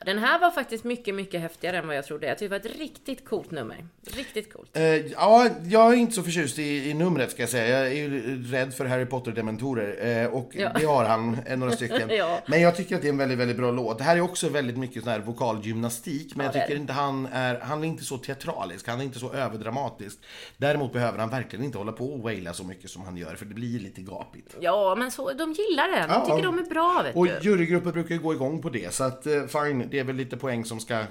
Den 0.06 0.18
här 0.18 0.40
var 0.40 0.52
faktiskt 0.52 0.84
mycket, 0.84 1.16
mycket 1.16 1.42
häftigare 1.42 1.78
än 1.78 1.88
vad 1.88 1.98
jag 1.98 2.06
trodde. 2.06 2.28
Jag 2.28 2.38
tyckte 2.38 2.56
det 2.56 2.60
var 2.60 2.70
ett 2.70 2.80
riktigt 2.80 3.26
coolt 3.26 3.52
nummer. 3.52 3.86
Riktigt 4.16 4.54
coolt. 4.54 4.78
Uh, 4.78 4.84
ja, 4.84 5.50
jag 5.64 5.94
är 5.94 5.98
inte 5.98 6.14
så 6.14 6.24
förtjust 6.24 6.60
i, 6.60 6.90
i 6.90 6.94
numret 6.94 7.32
ska 7.32 7.42
jag 7.42 7.50
säga. 7.50 7.80
Jag 7.80 7.88
är 7.88 7.96
ju 7.96 8.44
rädd 8.44 8.74
för 8.74 8.86
Harry 8.86 9.06
Potter-dementorer. 9.06 10.24
Uh, 10.26 10.34
och 10.34 10.52
ja. 10.54 10.72
det 10.80 10.86
har 10.86 11.06
han, 11.06 11.38
några 11.56 11.72
stycken. 11.72 12.10
ja. 12.18 12.40
Men 12.48 12.62
jag 12.62 12.76
tycker 12.76 12.96
att 12.96 13.02
det 13.02 13.08
är 13.08 13.12
en 13.12 13.18
väldigt, 13.18 13.38
väldigt 13.38 13.58
bra 13.58 13.72
låt. 13.72 13.98
Det 13.98 14.04
här 14.04 14.18
är 14.18 14.22
också 14.22 14.50
väldigt 14.50 14.78
mycket 14.78 15.04
sån 15.04 15.12
här 15.12 15.20
vokalgymnastik. 15.20 16.36
Men 16.36 16.46
ja, 16.46 16.52
jag 16.54 16.64
tycker 16.64 16.80
inte 16.80 16.94
han 16.94 17.28
är, 17.32 17.60
han 17.60 17.84
är 17.84 17.88
inte 17.88 18.04
så 18.04 18.18
teatralisk. 18.18 18.88
Han 18.88 19.00
är 19.00 19.04
inte 19.04 19.20
så 19.20 19.34
överdramatisk. 19.34 20.20
Däremot 20.58 20.94
behöver 20.94 21.20
han 21.20 21.30
verkligen 21.30 21.66
inte 21.66 21.78
hålla 21.78 21.92
på 21.92 22.14
och 22.14 22.20
waila 22.20 22.54
så 22.54 22.64
mycket 22.64 22.90
som 22.90 23.02
han 23.02 23.18
gör. 23.18 23.36
För 23.36 23.46
det 23.46 23.54
blir 23.54 23.80
lite 23.80 24.02
gapigt. 24.02 24.56
Ja, 24.60 24.96
men 24.96 25.12
så, 25.12 25.34
de 25.34 25.54
gillar 25.54 25.90
den. 26.00 26.10
De 26.10 26.26
tycker 26.26 26.44
de 26.44 26.60
är 26.60 26.64
bra, 26.64 27.02
vet 27.04 27.16
och 27.16 27.26
du. 27.26 27.38
Och 27.38 27.46
jurygrupper 27.46 27.92
brukar 27.92 28.16
ju 28.16 28.22
gå 28.22 28.34
igång 28.34 28.62
på 28.62 28.70
det. 28.70 28.94
Så 28.94 29.04
att, 29.04 29.28
uh, 29.28 29.46
fine 29.48 29.89
det 29.92 30.00
är 30.00 30.04
väl 30.04 30.16
lite 30.16 30.38
poäng 30.38 30.66
som 30.66 30.80
ska 30.80 31.04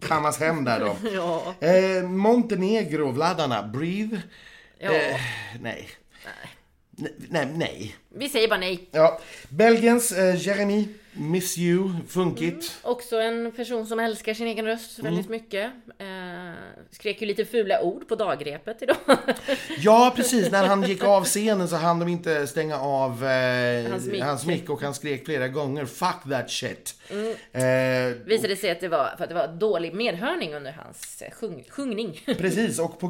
kammas 0.00 0.40
hem 0.40 0.64
där 0.64 0.80
då. 0.80 0.96
ja. 1.14 1.54
eh, 1.68 2.02
Montenegro, 2.02 3.10
Vladarna, 3.10 3.62
Breathe. 3.62 4.22
Ja. 4.78 4.92
Eh, 4.92 5.20
nej. 5.60 5.88
nej. 6.24 7.08
Nej, 7.30 7.48
nej. 7.54 7.96
Vi 8.16 8.28
säger 8.28 8.48
bara 8.48 8.60
nej. 8.60 8.88
Ja. 8.90 9.20
Belgiens 9.48 10.12
eh, 10.12 10.46
Jeremy 10.46 10.88
Miss 11.16 11.58
You, 11.58 11.90
funkigt. 12.08 12.52
Mm. 12.52 12.92
Också 12.92 13.20
en 13.20 13.52
person 13.52 13.86
som 13.86 14.00
älskar 14.00 14.34
sin 14.34 14.46
egen 14.46 14.64
röst 14.64 14.98
väldigt 14.98 15.26
mm. 15.26 15.40
mycket. 15.42 15.72
Eh, 15.98 16.54
skrek 16.90 17.20
ju 17.20 17.26
lite 17.26 17.44
fula 17.44 17.82
ord 17.82 18.08
på 18.08 18.14
dagrepet 18.14 18.82
idag. 18.82 18.96
ja, 19.78 20.12
precis. 20.16 20.50
När 20.50 20.66
han 20.66 20.82
gick 20.82 21.04
av 21.04 21.24
scenen 21.24 21.68
så 21.68 21.76
hann 21.76 21.98
de 21.98 22.08
inte 22.08 22.46
stänga 22.46 22.78
av 22.78 23.24
eh, 23.24 23.90
hans, 23.90 24.06
mic. 24.06 24.22
hans 24.22 24.46
mick 24.46 24.70
och 24.70 24.82
han 24.82 24.94
skrek 24.94 25.24
flera 25.24 25.48
gånger 25.48 25.84
Fuck 25.86 26.30
that 26.30 26.50
shit. 26.50 26.94
Mm. 27.10 27.34
Eh, 27.52 28.16
Visade 28.24 28.56
sig 28.56 28.70
att 28.70 28.80
det 28.80 28.88
var 28.88 29.14
för 29.16 29.24
att 29.24 29.28
det 29.28 29.34
var 29.34 29.48
dålig 29.48 29.94
medhörning 29.94 30.54
under 30.54 30.72
hans 30.72 31.22
eh, 31.22 31.30
sjung, 31.30 31.64
sjungning. 31.70 32.20
precis, 32.26 32.78
och 32.78 33.00
på, 33.00 33.06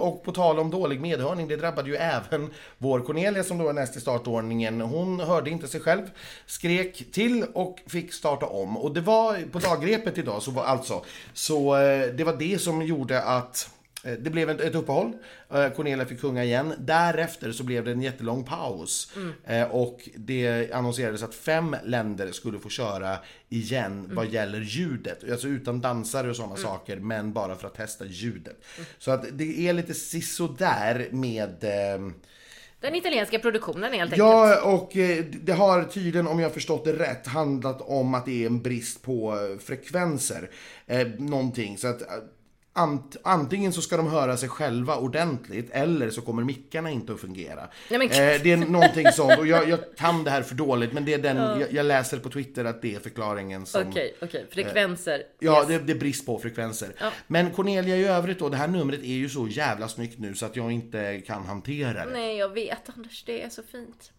och 0.00 0.24
på 0.24 0.32
tal 0.32 0.58
om 0.58 0.70
dålig 0.70 1.00
medhörning, 1.00 1.48
det 1.48 1.56
drabbade 1.56 1.90
ju 1.90 1.96
även 1.96 2.50
vår 2.78 3.00
Cornelia 3.00 3.44
som 3.44 3.58
då 3.58 3.68
är 3.68 3.72
näst 3.72 3.96
i 3.96 4.00
startordningen. 4.46 4.80
Hon 4.80 5.20
hörde 5.20 5.50
inte 5.50 5.68
sig 5.68 5.80
själv, 5.80 6.10
skrek 6.46 7.12
till 7.12 7.44
och 7.54 7.80
fick 7.86 8.12
starta 8.12 8.46
om. 8.46 8.76
Och 8.76 8.94
det 8.94 9.00
var 9.00 9.50
på 9.52 9.58
dagrepet 9.58 10.18
idag, 10.18 10.42
så 10.42 10.50
var 10.50 10.64
alltså, 10.64 11.04
så 11.34 11.76
eh, 11.76 12.14
det 12.14 12.24
var 12.24 12.36
det 12.36 12.60
som 12.60 12.82
gjorde 12.82 13.22
att 13.22 13.70
Eh, 14.06 14.12
det 14.12 14.30
blev 14.30 14.50
ett, 14.50 14.74
uppehåll. 14.74 15.12
Eh, 15.50 15.68
Cornelia 15.70 16.06
fick 16.06 16.20
sjunga 16.20 16.44
igen. 16.44 16.74
Därefter 16.78 17.52
så 17.52 17.64
blev 17.64 17.84
det 17.84 17.92
en 17.92 18.02
jättelång 18.02 18.44
paus. 18.44 19.12
Mm. 19.16 19.70
Och 19.70 20.08
det 20.14 20.72
annonserades 20.72 21.22
att 21.22 21.34
fem 21.34 21.76
länder 21.84 22.32
skulle 22.32 22.58
få 22.58 22.68
köra 22.68 23.18
igen 23.48 24.04
mm. 24.04 24.14
vad 24.14 24.26
gäller 24.26 24.60
ljudet. 24.60 25.30
Alltså 25.30 25.48
utan 25.48 25.80
dansare 25.80 26.30
och 26.30 26.36
sådana 26.36 26.54
mm. 26.54 26.62
saker, 26.62 26.96
men 26.96 27.32
bara 27.32 27.56
för 27.56 27.66
att 27.66 27.74
testa 27.74 28.04
ljudet. 28.04 28.56
Mm. 28.76 28.86
Så 28.98 29.10
att 29.10 29.24
det 29.32 29.68
är 29.68 29.72
lite 29.72 29.94
sisådär 29.94 31.08
med 31.10 31.64
den 32.86 32.94
italienska 32.94 33.38
produktionen 33.38 33.92
helt 33.92 34.12
enkelt. 34.12 34.18
Ja, 34.18 34.62
och 34.62 34.90
det 35.42 35.52
har 35.52 35.84
tydligen, 35.84 36.26
om 36.26 36.40
jag 36.40 36.54
förstått 36.54 36.84
det 36.84 36.92
rätt, 36.92 37.26
handlat 37.26 37.80
om 37.80 38.14
att 38.14 38.26
det 38.26 38.42
är 38.42 38.46
en 38.46 38.62
brist 38.62 39.02
på 39.02 39.34
frekvenser. 39.64 40.50
Eh, 40.86 41.06
någonting. 41.18 41.78
Så 41.78 41.88
att 41.88 42.02
ant, 42.76 43.16
antingen 43.22 43.72
så 43.72 43.82
ska 43.82 43.96
de 43.96 44.06
höra 44.06 44.36
sig 44.36 44.48
själva 44.48 44.96
ordentligt 44.96 45.70
eller 45.70 46.10
så 46.10 46.20
kommer 46.20 46.44
mickarna 46.44 46.90
inte 46.90 47.12
att 47.12 47.20
fungera. 47.20 47.68
Nej, 47.90 47.98
men... 47.98 48.10
eh, 48.10 48.42
det 48.42 48.52
är 48.52 48.56
någonting 48.56 49.12
sånt 49.12 49.38
och 49.38 49.46
jag, 49.46 49.68
jag, 49.68 49.78
kan 49.96 50.24
det 50.24 50.30
här 50.30 50.42
för 50.42 50.54
dåligt 50.54 50.92
men 50.92 51.04
det 51.04 51.14
är 51.14 51.18
den, 51.18 51.36
ja. 51.36 51.60
jag, 51.60 51.72
jag, 51.72 51.86
läser 51.86 52.18
på 52.18 52.30
Twitter 52.30 52.64
att 52.64 52.82
det 52.82 52.94
är 52.94 53.00
förklaringen 53.00 53.66
som... 53.66 53.88
Okej, 53.88 54.14
okay, 54.16 54.28
okay. 54.28 54.44
frekvenser. 54.50 55.18
Eh, 55.18 55.24
ja, 55.38 55.58
yes. 55.58 55.68
det, 55.68 55.78
det, 55.78 55.92
är 55.92 55.98
brist 55.98 56.26
på 56.26 56.38
frekvenser. 56.38 56.92
Ja. 57.00 57.10
Men 57.26 57.50
Cornelia 57.50 57.96
i 57.96 58.04
övrigt 58.04 58.38
då, 58.38 58.48
det 58.48 58.56
här 58.56 58.68
numret 58.68 59.00
är 59.00 59.06
ju 59.06 59.28
så 59.28 59.48
jävla 59.48 59.88
snyggt 59.88 60.18
nu 60.18 60.34
så 60.34 60.46
att 60.46 60.56
jag 60.56 60.72
inte 60.72 61.22
kan 61.26 61.44
hantera 61.44 62.06
det. 62.06 62.12
Nej, 62.12 62.36
jag 62.36 62.48
vet 62.48 62.90
Anders, 62.96 63.24
det 63.24 63.42
är 63.42 63.48
så 63.48 63.62
fint. 63.62 64.12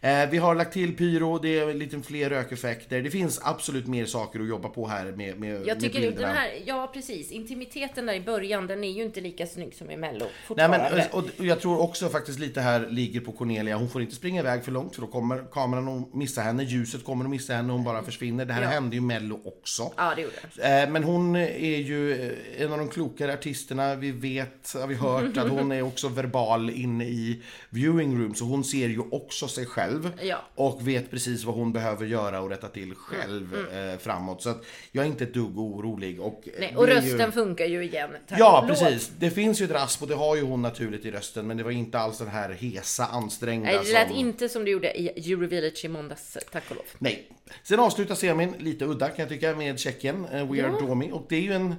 Eh, 0.00 0.30
vi 0.30 0.38
har 0.38 0.54
lagt 0.54 0.72
till 0.72 0.96
pyro, 0.96 1.38
det 1.38 1.58
är 1.58 1.74
lite 1.74 2.02
fler 2.02 2.30
rökeffekter. 2.30 3.02
Det 3.02 3.10
finns 3.10 3.40
absolut 3.42 3.86
mer 3.86 4.06
saker 4.06 4.40
att 4.40 4.48
jobba 4.48 4.68
på 4.68 4.88
här 4.88 5.04
med, 5.04 5.40
med 5.40 5.66
Jag 5.66 5.80
tycker 5.80 6.00
med 6.00 6.14
den 6.14 6.36
här, 6.36 6.50
ja 6.64 6.90
precis, 6.94 7.30
intimiteten 7.30 8.06
där 8.06 8.14
i 8.14 8.20
början 8.20 8.66
den 8.66 8.84
är 8.84 8.90
ju 8.90 9.02
inte 9.02 9.20
lika 9.20 9.46
snygg 9.46 9.74
som 9.74 9.90
i 9.90 9.96
mello. 9.96 10.26
Nej, 10.56 10.68
men, 10.68 10.80
och, 11.12 11.24
och 11.38 11.44
jag 11.44 11.60
tror 11.60 11.80
också 11.80 12.08
faktiskt 12.08 12.38
lite 12.38 12.60
här 12.60 12.86
ligger 12.90 13.20
på 13.20 13.32
Cornelia. 13.32 13.76
Hon 13.76 13.88
får 13.88 14.02
inte 14.02 14.14
springa 14.14 14.40
iväg 14.40 14.64
för 14.64 14.72
långt 14.72 14.94
för 14.94 15.02
då 15.02 15.08
kommer 15.08 15.44
kameran 15.52 15.88
att 15.88 16.14
missa 16.14 16.40
henne. 16.40 16.62
Ljuset 16.62 17.04
kommer 17.04 17.24
att 17.24 17.30
missa 17.30 17.54
henne 17.54 17.68
och 17.68 17.74
hon 17.74 17.84
bara 17.84 18.02
försvinner. 18.02 18.44
Det 18.44 18.52
här 18.52 18.62
ja. 18.62 18.68
hände 18.68 18.96
ju 18.96 19.02
mello 19.02 19.40
också. 19.44 19.92
Ja, 19.96 20.12
det 20.16 20.22
gjorde 20.22 20.34
det. 20.56 20.82
Eh, 20.82 20.90
men 20.90 21.04
hon 21.04 21.36
är 21.36 21.78
ju 21.78 22.32
en 22.58 22.72
av 22.72 22.78
de 22.78 22.88
klokare 22.88 23.32
artisterna. 23.32 23.94
Vi 23.94 24.10
vet, 24.10 24.74
har 24.74 24.86
vi 24.86 24.94
hört, 24.94 25.36
att 25.36 25.48
hon 25.48 25.72
är 25.72 25.82
också 25.82 26.08
verbal 26.08 26.70
inne 26.70 27.04
i 27.04 27.42
viewing 27.70 28.22
room. 28.22 28.34
Så 28.34 28.44
hon 28.44 28.64
ser 28.64 28.88
ju 28.88 29.00
också 29.10 29.48
sig 29.52 29.66
själv. 29.66 30.12
Ja. 30.22 30.42
Och 30.54 30.88
vet 30.88 31.10
precis 31.10 31.44
vad 31.44 31.54
hon 31.54 31.72
behöver 31.72 32.06
göra 32.06 32.40
och 32.40 32.50
rätta 32.50 32.68
till 32.68 32.94
själv 32.94 33.54
mm. 33.54 33.66
mm. 33.66 33.88
eh, 33.88 33.98
framåt. 33.98 34.42
Så 34.42 34.50
att 34.50 34.64
jag 34.92 35.04
är 35.04 35.08
inte 35.08 35.24
ett 35.24 35.34
dugg 35.34 35.58
orolig. 35.58 36.20
Och, 36.20 36.48
Nej, 36.58 36.76
och 36.76 36.86
rösten 36.86 37.26
ju... 37.26 37.32
funkar 37.32 37.64
ju 37.64 37.84
igen. 37.84 38.10
ja, 38.28 38.64
precis. 38.68 39.12
Det 39.18 39.30
finns 39.30 39.60
ju 39.60 39.64
ett 39.64 39.70
rasp 39.70 40.02
och 40.02 40.08
det 40.08 40.14
har 40.14 40.36
ju 40.36 40.42
hon 40.42 40.62
naturligt 40.62 41.04
i 41.04 41.10
rösten. 41.10 41.46
Men 41.46 41.56
det 41.56 41.62
var 41.62 41.70
inte 41.70 41.98
alls 41.98 42.18
den 42.18 42.28
här 42.28 42.50
hesa, 42.50 43.06
ansträngda. 43.06 43.70
Nej, 43.70 43.80
det 43.84 43.92
lät 43.92 44.08
som... 44.08 44.16
inte 44.16 44.48
som 44.48 44.64
det 44.64 44.70
gjorde 44.70 45.00
i 45.00 45.32
Eurovillage 45.32 45.84
i 45.84 45.88
måndags, 45.88 46.38
tack 46.52 46.70
och 46.70 46.76
lov. 46.76 46.84
Nej. 46.98 47.28
Sen 47.62 47.80
avslutar 47.80 48.14
semin 48.14 48.54
lite 48.58 48.84
udda 48.84 49.08
kan 49.08 49.16
jag 49.18 49.28
tycka 49.28 49.54
med 49.54 49.78
Tjeckien, 49.78 50.26
uh, 50.34 50.50
We 50.50 50.56
ja. 50.56 50.66
Are 50.66 50.86
Domi. 50.86 51.10
Och 51.12 51.26
det 51.28 51.36
är 51.36 51.40
ju 51.40 51.52
en 51.52 51.74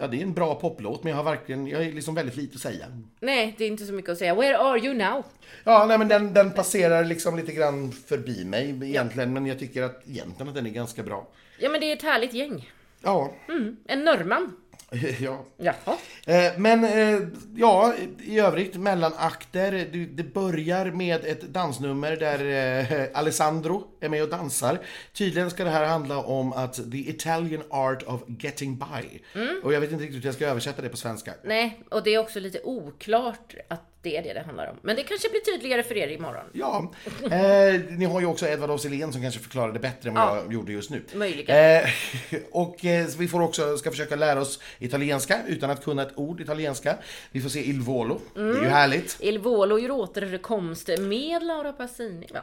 Ja, 0.00 0.06
det 0.06 0.16
är 0.16 0.22
en 0.22 0.34
bra 0.34 0.54
poplåt, 0.54 1.04
men 1.04 1.10
jag 1.10 1.16
har 1.16 1.24
verkligen, 1.24 1.66
jag 1.66 1.82
är 1.84 1.92
liksom 1.92 2.14
väldigt 2.14 2.36
lite 2.36 2.54
att 2.54 2.60
säga. 2.60 2.86
Nej, 3.20 3.54
det 3.58 3.64
är 3.64 3.68
inte 3.68 3.86
så 3.86 3.92
mycket 3.92 4.10
att 4.10 4.18
säga. 4.18 4.34
Where 4.34 4.58
are 4.58 4.78
you 4.78 4.94
now? 4.94 5.24
Ja, 5.64 5.86
nej 5.88 5.98
men 5.98 6.08
den, 6.08 6.34
den 6.34 6.52
passerar 6.52 7.04
liksom 7.04 7.36
lite 7.36 7.52
grann 7.52 7.92
förbi 7.92 8.44
mig 8.44 8.78
egentligen, 8.82 9.32
men 9.32 9.46
jag 9.46 9.58
tycker 9.58 9.82
att 9.82 10.02
egentligen 10.08 10.48
att 10.48 10.54
den 10.54 10.66
är 10.66 10.70
ganska 10.70 11.02
bra. 11.02 11.28
Ja, 11.58 11.68
men 11.68 11.80
det 11.80 11.86
är 11.86 11.96
ett 11.96 12.02
härligt 12.02 12.34
gäng. 12.34 12.70
Ja. 13.02 13.34
Mm, 13.48 13.76
en 13.84 14.04
norrman. 14.04 14.56
Ja. 15.20 15.44
Jaha. 15.56 15.98
Eh, 16.26 16.52
men 16.56 16.84
eh, 16.84 17.20
ja, 17.56 17.94
i 18.20 18.40
övrigt 18.40 18.76
mellanakter. 18.76 19.88
Det, 20.12 20.22
börjar 20.22 20.86
med 20.86 21.24
ett 21.24 21.42
dansnummer 21.42 22.16
där 22.16 22.44
eh, 22.92 23.18
Alessandro 23.18 23.84
är 24.00 24.08
med 24.08 24.22
och 24.22 24.28
dansar. 24.28 24.78
Tydligen 25.12 25.50
ska 25.50 25.64
det 25.64 25.70
här 25.70 25.84
handla 25.84 26.18
om 26.18 26.52
att 26.52 26.74
the 26.74 27.10
Italian 27.10 27.62
art 27.70 28.02
of 28.02 28.20
getting 28.40 28.78
by. 28.78 29.20
Mm. 29.34 29.60
Och 29.64 29.72
jag 29.72 29.80
vet 29.80 29.92
inte 29.92 30.04
riktigt 30.04 30.24
hur 30.24 30.28
jag 30.28 30.34
ska 30.34 30.46
översätta 30.46 30.82
det 30.82 30.88
på 30.88 30.96
svenska. 30.96 31.34
Nej, 31.44 31.82
och 31.90 32.02
det 32.02 32.14
är 32.14 32.18
också 32.18 32.40
lite 32.40 32.60
oklart 32.64 33.54
att 33.68 33.97
det 34.08 34.16
är 34.16 34.22
det 34.22 34.32
det 34.32 34.40
handlar 34.46 34.66
om. 34.66 34.76
Men 34.82 34.96
det 34.96 35.02
kanske 35.02 35.28
blir 35.28 35.40
tydligare 35.40 35.82
för 35.82 35.96
er 35.96 36.08
imorgon. 36.08 36.44
Ja. 36.52 36.92
Eh, 37.38 37.80
ni 37.88 38.04
har 38.04 38.20
ju 38.20 38.26
också 38.26 38.46
Edvard 38.46 38.70
af 38.70 38.80
som 38.80 39.22
kanske 39.22 39.40
förklarar 39.40 39.72
det 39.72 39.78
bättre 39.78 40.08
än 40.08 40.14
vad 40.14 40.24
ja. 40.24 40.36
jag 40.36 40.52
gjorde 40.52 40.72
just 40.72 40.90
nu. 40.90 41.02
Möjligen. 41.14 41.56
Eh, 41.56 41.88
och 42.50 42.84
eh, 42.84 43.06
vi 43.18 43.28
får 43.28 43.42
också, 43.42 43.76
ska 43.76 43.90
försöka 43.90 44.16
lära 44.16 44.40
oss 44.40 44.60
italienska 44.78 45.38
utan 45.46 45.70
att 45.70 45.84
kunna 45.84 46.02
ett 46.02 46.12
ord 46.14 46.40
italienska. 46.40 46.96
Vi 47.30 47.40
får 47.40 47.48
se 47.48 47.68
Il 47.68 47.80
Volo. 47.80 48.20
Mm. 48.36 48.48
Det 48.48 48.52
är 48.52 48.54
ju 48.54 48.58
mm. 48.58 48.72
härligt. 48.72 49.16
Il 49.20 49.38
Volo 49.38 49.78
gör 49.78 49.90
återkomst 49.90 50.88
med 50.98 51.42
Laura 51.42 51.72
Passini, 51.72 52.26
va? 52.34 52.42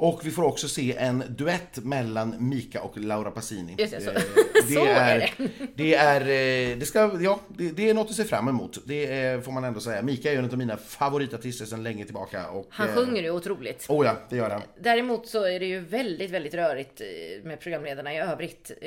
Och 0.00 0.20
vi 0.26 0.30
får 0.30 0.42
också 0.42 0.68
se 0.68 0.96
en 0.96 1.24
duett 1.28 1.84
mellan 1.84 2.48
Mika 2.48 2.82
och 2.82 2.98
Laura 2.98 3.30
Passini. 3.30 3.74
Just 3.78 3.92
det, 3.92 4.00
så, 4.00 4.10
eh, 4.10 4.22
det 4.54 4.74
så 4.74 4.84
är, 4.84 4.94
är 4.94 5.18
det. 5.18 5.48
Det 5.74 5.94
är, 5.94 6.20
eh, 6.20 6.78
det 6.78 6.86
ska, 6.86 7.18
ja, 7.20 7.40
det, 7.48 7.70
det, 7.70 7.90
är 7.90 7.94
något 7.94 8.10
att 8.10 8.16
se 8.16 8.24
fram 8.24 8.48
emot. 8.48 8.78
Det 8.84 9.06
är, 9.06 9.40
får 9.40 9.52
man 9.52 9.64
ändå 9.64 9.80
säga. 9.80 10.02
Mika 10.02 10.32
är 10.32 10.36
en 10.36 10.44
av 10.44 10.58
mina 10.58 10.76
favoritartister 10.76 11.64
sedan 11.64 11.82
länge 11.82 12.04
tillbaka. 12.04 12.50
Och, 12.50 12.66
han 12.70 12.88
sjunger 12.88 13.22
ju 13.22 13.30
otroligt. 13.30 13.86
Oh 13.88 14.06
ja, 14.06 14.16
det 14.30 14.36
gör 14.36 14.50
han. 14.50 14.62
Däremot 14.80 15.26
så 15.26 15.44
är 15.44 15.60
det 15.60 15.66
ju 15.66 15.80
väldigt, 15.80 16.30
väldigt 16.30 16.54
rörigt 16.54 17.00
eh, 17.00 17.06
med 17.44 17.60
programledarna 17.60 18.14
i 18.14 18.18
övrigt. 18.18 18.70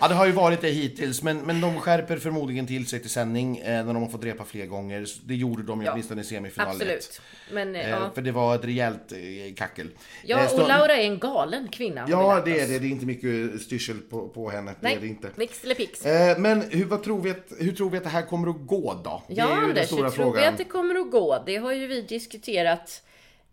ja, 0.00 0.08
det 0.08 0.14
har 0.14 0.26
ju 0.26 0.32
varit 0.32 0.60
det 0.60 0.70
hittills, 0.70 1.22
men, 1.22 1.38
men 1.38 1.60
de 1.60 1.80
skärper 1.80 2.16
förmodligen 2.16 2.66
till 2.66 2.86
sig 2.86 3.00
till 3.00 3.10
sändning 3.10 3.62
när 3.64 3.84
de 3.84 4.02
har 4.02 4.08
fått 4.08 4.24
repa 4.24 4.44
fler 4.44 4.66
gånger. 4.66 5.06
Det 5.24 5.34
gjorde 5.34 5.62
de 5.62 5.82
ja, 5.82 5.92
åtminstone 5.92 6.20
i 6.20 6.24
semifinalen. 6.24 6.74
Absolut. 6.74 7.20
Men, 7.52 7.74
ja. 7.74 8.10
För 8.14 8.22
det 8.22 8.32
var 8.32 8.54
ett 8.54 8.64
rejält 8.64 9.12
kackel 9.56 9.81
mirakel. 9.86 9.98
Ja, 10.22 10.44
eh, 10.44 10.60
och 10.60 10.68
Laura 10.68 10.96
är 10.96 11.04
en 11.04 11.18
galen 11.18 11.68
kvinna. 11.68 12.06
Ja, 12.08 12.42
det 12.44 12.60
är 12.60 12.68
det. 12.68 12.78
Det 12.78 12.86
är 12.86 12.90
inte 12.90 13.06
mycket 13.06 13.62
styrsel 13.62 13.98
på, 13.98 14.28
på 14.28 14.50
henne. 14.50 14.74
Nej, 14.80 14.94
det 14.94 14.98
är 14.98 15.00
det 15.00 15.06
inte. 15.06 15.30
Mix 15.34 15.64
eller 15.64 15.74
pix. 15.74 16.06
Eh, 16.06 16.38
men 16.38 16.62
hur, 16.70 16.84
vad 16.84 17.02
tror 17.02 17.20
vi 17.20 17.30
att, 17.30 17.52
hur 17.58 17.72
tror 17.72 17.90
vi 17.90 17.96
att 17.96 18.04
det 18.04 18.10
här 18.10 18.26
kommer 18.26 18.50
att 18.50 18.66
gå 18.66 19.00
då? 19.04 19.22
Ja, 19.28 19.46
det 19.46 19.52
är 19.52 19.56
Anders, 19.56 19.92
hur 19.92 20.10
tror 20.10 20.34
vi 20.34 20.44
att 20.44 20.58
det 20.58 20.64
kommer 20.64 20.94
att 20.94 21.10
gå? 21.10 21.42
Det 21.46 21.56
har 21.56 21.72
ju 21.72 21.86
vi 21.86 22.02
diskuterat. 22.02 23.02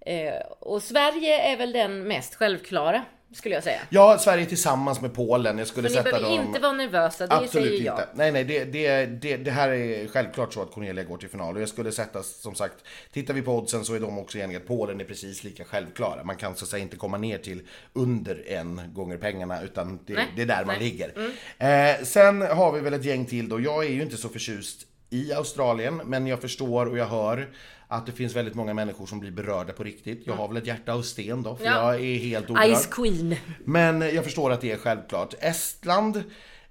Eh, 0.06 0.34
och 0.60 0.84
Sverige 0.84 1.52
är 1.54 1.58
väl 1.58 1.72
den 1.72 2.08
mest 2.08 2.36
självklara 2.36 3.06
skulle 3.34 3.56
jag 3.56 3.64
säga. 3.64 3.80
Ja, 3.90 4.18
Sverige 4.18 4.46
tillsammans 4.46 5.02
med 5.02 5.14
Polen. 5.14 5.58
Jag 5.58 5.68
skulle 5.68 5.90
så 5.90 5.96
sätta 5.96 6.18
ni 6.18 6.22
behöver 6.22 6.44
inte 6.44 6.60
vara 6.60 6.72
nervösa, 6.72 7.28
det 7.28 7.36
Absolut 7.36 7.52
säger 7.52 7.86
jag. 7.86 8.00
Inte. 8.00 8.08
Nej, 8.14 8.32
nej, 8.32 8.44
det, 8.44 8.66
det, 8.66 9.06
det, 9.06 9.38
det, 9.38 9.52
här 9.52 9.70
är 9.70 10.08
självklart 10.08 10.54
så 10.54 10.62
att 10.62 10.72
Cornelia 10.72 11.04
går 11.04 11.18
till 11.18 11.30
final. 11.30 11.56
Och 11.56 11.62
jag 11.62 11.70
skulle 11.70 11.92
sätta, 11.92 12.24
som 12.24 12.56
sagt, 12.56 12.76
tittar 13.14 13.34
vi 13.34 13.42
på 13.42 13.58
oddsen 13.58 13.86
så 13.86 13.94
är 13.94 14.00
de 14.00 14.20
också 14.20 14.38
eniga 14.38 14.58
att 14.58 14.68
Polen 14.68 15.02
är 15.02 15.06
precis 15.06 15.44
lika 15.44 15.66
självklara. 15.66 16.24
Man 16.24 16.36
kan 16.36 16.56
så 16.56 16.66
att 16.66 16.70
säga 16.70 16.84
inte 16.84 16.98
komma 16.98 17.18
ner 17.18 17.38
till 17.38 17.62
under 17.94 18.44
en 18.48 18.82
gånger 18.94 19.18
pengarna, 19.18 19.62
utan 19.62 20.00
det, 20.06 20.14
det 20.36 20.42
är 20.42 20.46
där 20.46 20.56
nej. 20.56 20.66
man 20.66 20.80
ligger. 20.80 21.14
Mm. 21.16 21.98
Eh, 22.00 22.06
sen 22.06 22.42
har 22.42 22.72
vi 22.72 22.80
väl 22.80 22.94
ett 22.94 23.06
gäng 23.06 23.26
till 23.26 23.50
då. 23.50 23.60
Jag 23.60 23.86
är 23.86 23.90
ju 23.90 24.02
inte 24.02 24.18
så 24.18 24.30
förtjust 24.30 24.86
i 25.10 25.34
Australien, 25.34 26.02
men 26.06 26.28
jag 26.28 26.42
förstår 26.42 26.86
och 26.86 26.98
jag 26.98 27.06
hör 27.06 27.50
att 27.92 28.06
det 28.06 28.12
finns 28.12 28.36
väldigt 28.36 28.56
många 28.56 28.74
människor 28.74 29.06
som 29.06 29.20
blir 29.20 29.32
berörda 29.32 29.74
på 29.74 29.84
riktigt. 29.84 30.28
Jag 30.28 30.34
har 30.34 30.48
väl 30.48 30.58
ett 30.58 30.68
hjärta 30.68 30.94
av 30.94 31.02
sten 31.02 31.44
då, 31.44 31.56
för 31.56 31.66
ja. 31.66 31.94
jag 31.94 32.06
är 32.06 32.18
helt 32.18 32.50
oberörd. 32.50 32.78
Ice 32.78 32.86
Queen. 32.86 33.36
Men 33.66 34.02
jag 34.02 34.24
förstår 34.24 34.52
att 34.52 34.62
det 34.62 34.72
är 34.72 34.78
självklart. 34.78 35.34
Estland, 35.40 36.24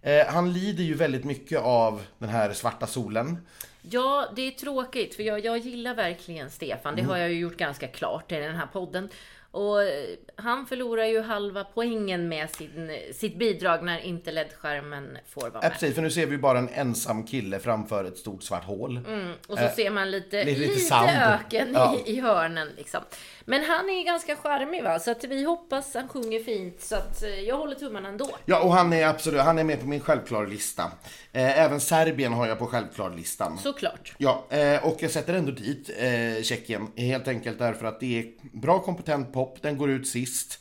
eh, 0.03 0.27
han 0.27 0.53
lider 0.53 0.85
ju 0.85 0.95
väldigt 0.95 1.25
mycket 1.25 1.61
av 1.61 2.03
den 2.19 2.29
här 2.29 2.53
svarta 2.53 2.87
solen. 2.87 3.39
Ja, 3.83 4.29
det 4.37 4.43
är 4.43 4.51
tråkigt 4.51 5.15
för 5.15 5.23
jag, 5.23 5.45
jag 5.45 5.59
gillar 5.59 5.95
verkligen 5.95 6.51
Stefan. 6.51 6.95
Det 6.95 7.01
mm. 7.01 7.11
har 7.11 7.19
jag 7.19 7.31
ju 7.31 7.39
gjort 7.39 7.57
ganska 7.57 7.89
klart 7.89 8.33
i 8.33 8.35
den 8.35 8.57
här 8.57 8.67
podden. 8.67 9.09
Och 9.51 9.83
eh, 9.83 9.89
han 10.37 10.67
förlorar 10.67 11.05
ju 11.05 11.23
halva 11.23 11.65
poängen 11.65 12.29
med 12.29 12.51
sin, 12.51 12.99
sitt 13.13 13.39
bidrag 13.39 13.85
när 13.85 13.99
inte 13.99 14.33
LED-skärmen 14.33 15.19
får 15.29 15.41
vara 15.41 15.63
med. 15.63 15.73
precis, 15.73 15.95
för 15.95 16.03
nu 16.03 16.11
ser 16.11 16.27
vi 16.27 16.39
bara 16.39 16.59
en 16.59 16.69
ensam 16.69 17.27
kille 17.27 17.59
framför 17.59 18.05
ett 18.05 18.19
stort 18.19 18.43
svart 18.43 18.65
hål. 18.65 18.97
Mm, 18.97 19.33
och 19.47 19.59
så 19.59 19.65
eh, 19.65 19.75
ser 19.75 19.91
man 19.91 20.11
lite, 20.11 20.45
lite, 20.45 20.61
lite 20.61 20.95
öken 20.95 21.69
ja. 21.75 21.97
i, 22.07 22.11
i 22.17 22.21
hörnen 22.21 22.69
liksom. 22.77 23.01
Men 23.45 23.65
han 23.65 23.91
är 23.91 24.05
ganska 24.05 24.37
charmig 24.37 24.85
va, 24.85 24.99
så 24.99 25.11
att 25.11 25.25
vi 25.25 25.45
hoppas 25.45 25.95
han 25.95 26.09
sjunger 26.09 26.41
fint. 26.41 26.81
Så 26.81 26.97
att 26.97 27.23
eh, 27.23 27.41
jag 27.41 27.57
håller 27.57 27.75
tummarna 27.75 28.09
ändå. 28.09 28.31
Ja, 28.45 28.61
och 28.61 28.73
han 28.73 28.93
är 28.93 29.07
absolut, 29.07 29.41
han 29.41 29.59
är 29.59 29.65
med 29.65 29.81
på 29.81 29.87
min 29.87 30.01
självklara 30.01 30.47
lista. 30.47 30.83
Eh, 31.33 31.59
även 31.59 31.81
Serbien 31.81 32.33
har 32.33 32.47
jag 32.47 32.59
på 32.59 32.67
självklar-listan. 32.67 33.59
Såklart. 33.59 34.15
Ja, 34.19 34.47
eh, 34.51 34.87
och 34.87 34.97
jag 35.01 35.11
sätter 35.11 35.35
ändå 35.35 35.53
dit 35.53 35.91
eh, 35.99 36.43
Tjeckien. 36.43 36.87
Helt 36.97 37.29
enkelt 37.29 37.59
därför 37.59 37.87
att 37.87 38.01
det 38.01 38.19
är 38.19 38.27
bra 38.53 38.79
kompetent 38.79 39.33
pop, 39.39 39.63
den 39.63 39.79
går 39.79 39.91
ut 39.91 40.09
sist. 40.09 40.59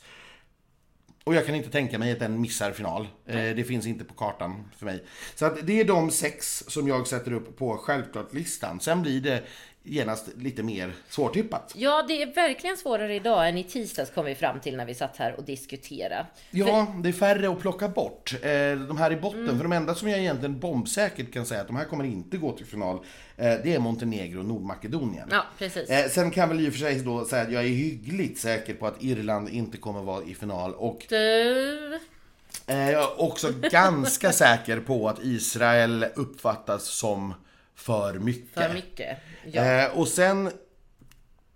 Och 1.24 1.34
jag 1.34 1.46
kan 1.46 1.54
inte 1.54 1.70
tänka 1.70 1.98
mig 1.98 2.12
att 2.12 2.18
den 2.18 2.40
missar 2.40 2.72
final. 2.72 3.08
Eh, 3.26 3.34
det 3.34 3.64
finns 3.64 3.86
inte 3.86 4.04
på 4.04 4.14
kartan 4.14 4.64
för 4.76 4.86
mig. 4.86 5.04
Så 5.34 5.46
att 5.46 5.66
det 5.66 5.80
är 5.80 5.84
de 5.84 6.10
sex 6.10 6.64
som 6.68 6.88
jag 6.88 7.06
sätter 7.06 7.32
upp 7.32 7.56
på 7.56 7.76
självklart-listan. 7.76 8.80
Sen 8.80 9.02
blir 9.02 9.20
det 9.20 9.42
genast 9.88 10.28
lite 10.36 10.62
mer 10.62 10.92
svårtippat. 11.08 11.72
Ja, 11.76 12.04
det 12.08 12.22
är 12.22 12.34
verkligen 12.34 12.76
svårare 12.76 13.14
idag 13.14 13.48
än 13.48 13.58
i 13.58 13.64
tisdags 13.64 14.10
kom 14.10 14.24
vi 14.24 14.34
fram 14.34 14.60
till 14.60 14.76
när 14.76 14.86
vi 14.86 14.94
satt 14.94 15.16
här 15.16 15.34
och 15.36 15.44
diskuterade. 15.44 16.26
Ja, 16.50 16.66
för... 16.66 17.02
det 17.02 17.08
är 17.08 17.12
färre 17.12 17.50
att 17.50 17.60
plocka 17.60 17.88
bort. 17.88 18.34
Eh, 18.42 18.50
de 18.88 18.98
här 18.98 19.12
i 19.12 19.16
botten, 19.16 19.40
mm. 19.40 19.56
för 19.56 19.62
de 19.62 19.72
enda 19.72 19.94
som 19.94 20.08
jag 20.08 20.18
egentligen 20.18 20.58
bombsäkert 20.58 21.32
kan 21.32 21.46
säga 21.46 21.60
att 21.60 21.66
de 21.66 21.76
här 21.76 21.84
kommer 21.84 22.04
inte 22.04 22.36
gå 22.36 22.52
till 22.52 22.66
final, 22.66 22.96
eh, 23.36 23.54
det 23.62 23.74
är 23.74 23.78
Montenegro 23.78 24.38
och 24.38 24.44
Nordmakedonien. 24.44 25.28
Ja, 25.30 25.44
precis. 25.58 25.90
Eh, 25.90 26.08
sen 26.10 26.30
kan 26.30 26.40
jag 26.40 26.48
väl 26.48 26.66
i 26.66 26.68
och 26.68 26.72
för 26.72 26.80
sig 26.80 27.00
då 27.00 27.24
säga 27.24 27.42
att 27.42 27.52
jag 27.52 27.64
är 27.64 27.68
hyggligt 27.68 28.38
säker 28.38 28.74
på 28.74 28.86
att 28.86 29.02
Irland 29.02 29.48
inte 29.48 29.76
kommer 29.76 30.02
vara 30.02 30.24
i 30.24 30.34
final 30.34 30.74
och... 30.74 31.06
Du... 31.08 31.98
Jag 32.66 32.78
är 32.78 33.20
också 33.20 33.52
ganska 33.70 34.32
säker 34.44 34.80
på 34.80 35.08
att 35.08 35.18
Israel 35.22 36.06
uppfattas 36.14 36.84
som 36.84 37.34
för 37.78 38.14
mycket. 38.14 38.64
För 38.64 38.74
mycket, 38.74 39.18
ja. 39.52 39.64
Eh, 39.64 39.98
och 39.98 40.08
sen 40.08 40.50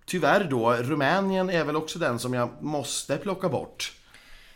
Tyvärr 0.05 0.45
då, 0.45 0.73
Rumänien 0.73 1.50
är 1.50 1.64
väl 1.64 1.76
också 1.76 1.99
den 1.99 2.19
som 2.19 2.35
jag 2.35 2.62
måste 2.62 3.17
plocka 3.17 3.49
bort. 3.49 3.93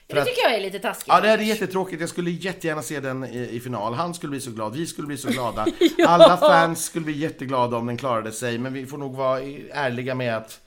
För 0.09 0.17
det 0.17 0.25
tycker 0.25 0.47
att, 0.47 0.51
jag 0.51 0.55
är 0.55 0.61
lite 0.61 0.79
taskigt. 0.79 1.09
Ja, 1.09 1.21
det 1.21 1.29
är 1.29 1.39
jättetråkigt. 1.39 2.01
Jag 2.01 2.11
skulle 2.11 2.31
jättegärna 2.31 2.83
se 2.83 3.01
den 3.01 3.25
i, 3.25 3.49
i 3.53 3.61
final. 3.61 3.95
Han 3.95 4.15
skulle 4.15 4.31
bli 4.31 4.41
så 4.41 4.51
glad, 4.51 4.77
vi 4.77 4.87
skulle 4.87 5.07
bli 5.07 5.17
så 5.17 5.29
glada. 5.29 5.67
ja. 5.99 6.09
Alla 6.09 6.37
fans 6.37 6.85
skulle 6.85 7.05
bli 7.05 7.19
jätteglada 7.19 7.77
om 7.77 7.87
den 7.87 7.97
klarade 7.97 8.33
sig. 8.33 8.59
Men 8.59 8.73
vi 8.73 8.87
får 8.87 8.99
nog 8.99 9.17
vara 9.17 9.41
ärliga 9.73 10.15
med 10.15 10.37
att 10.37 10.61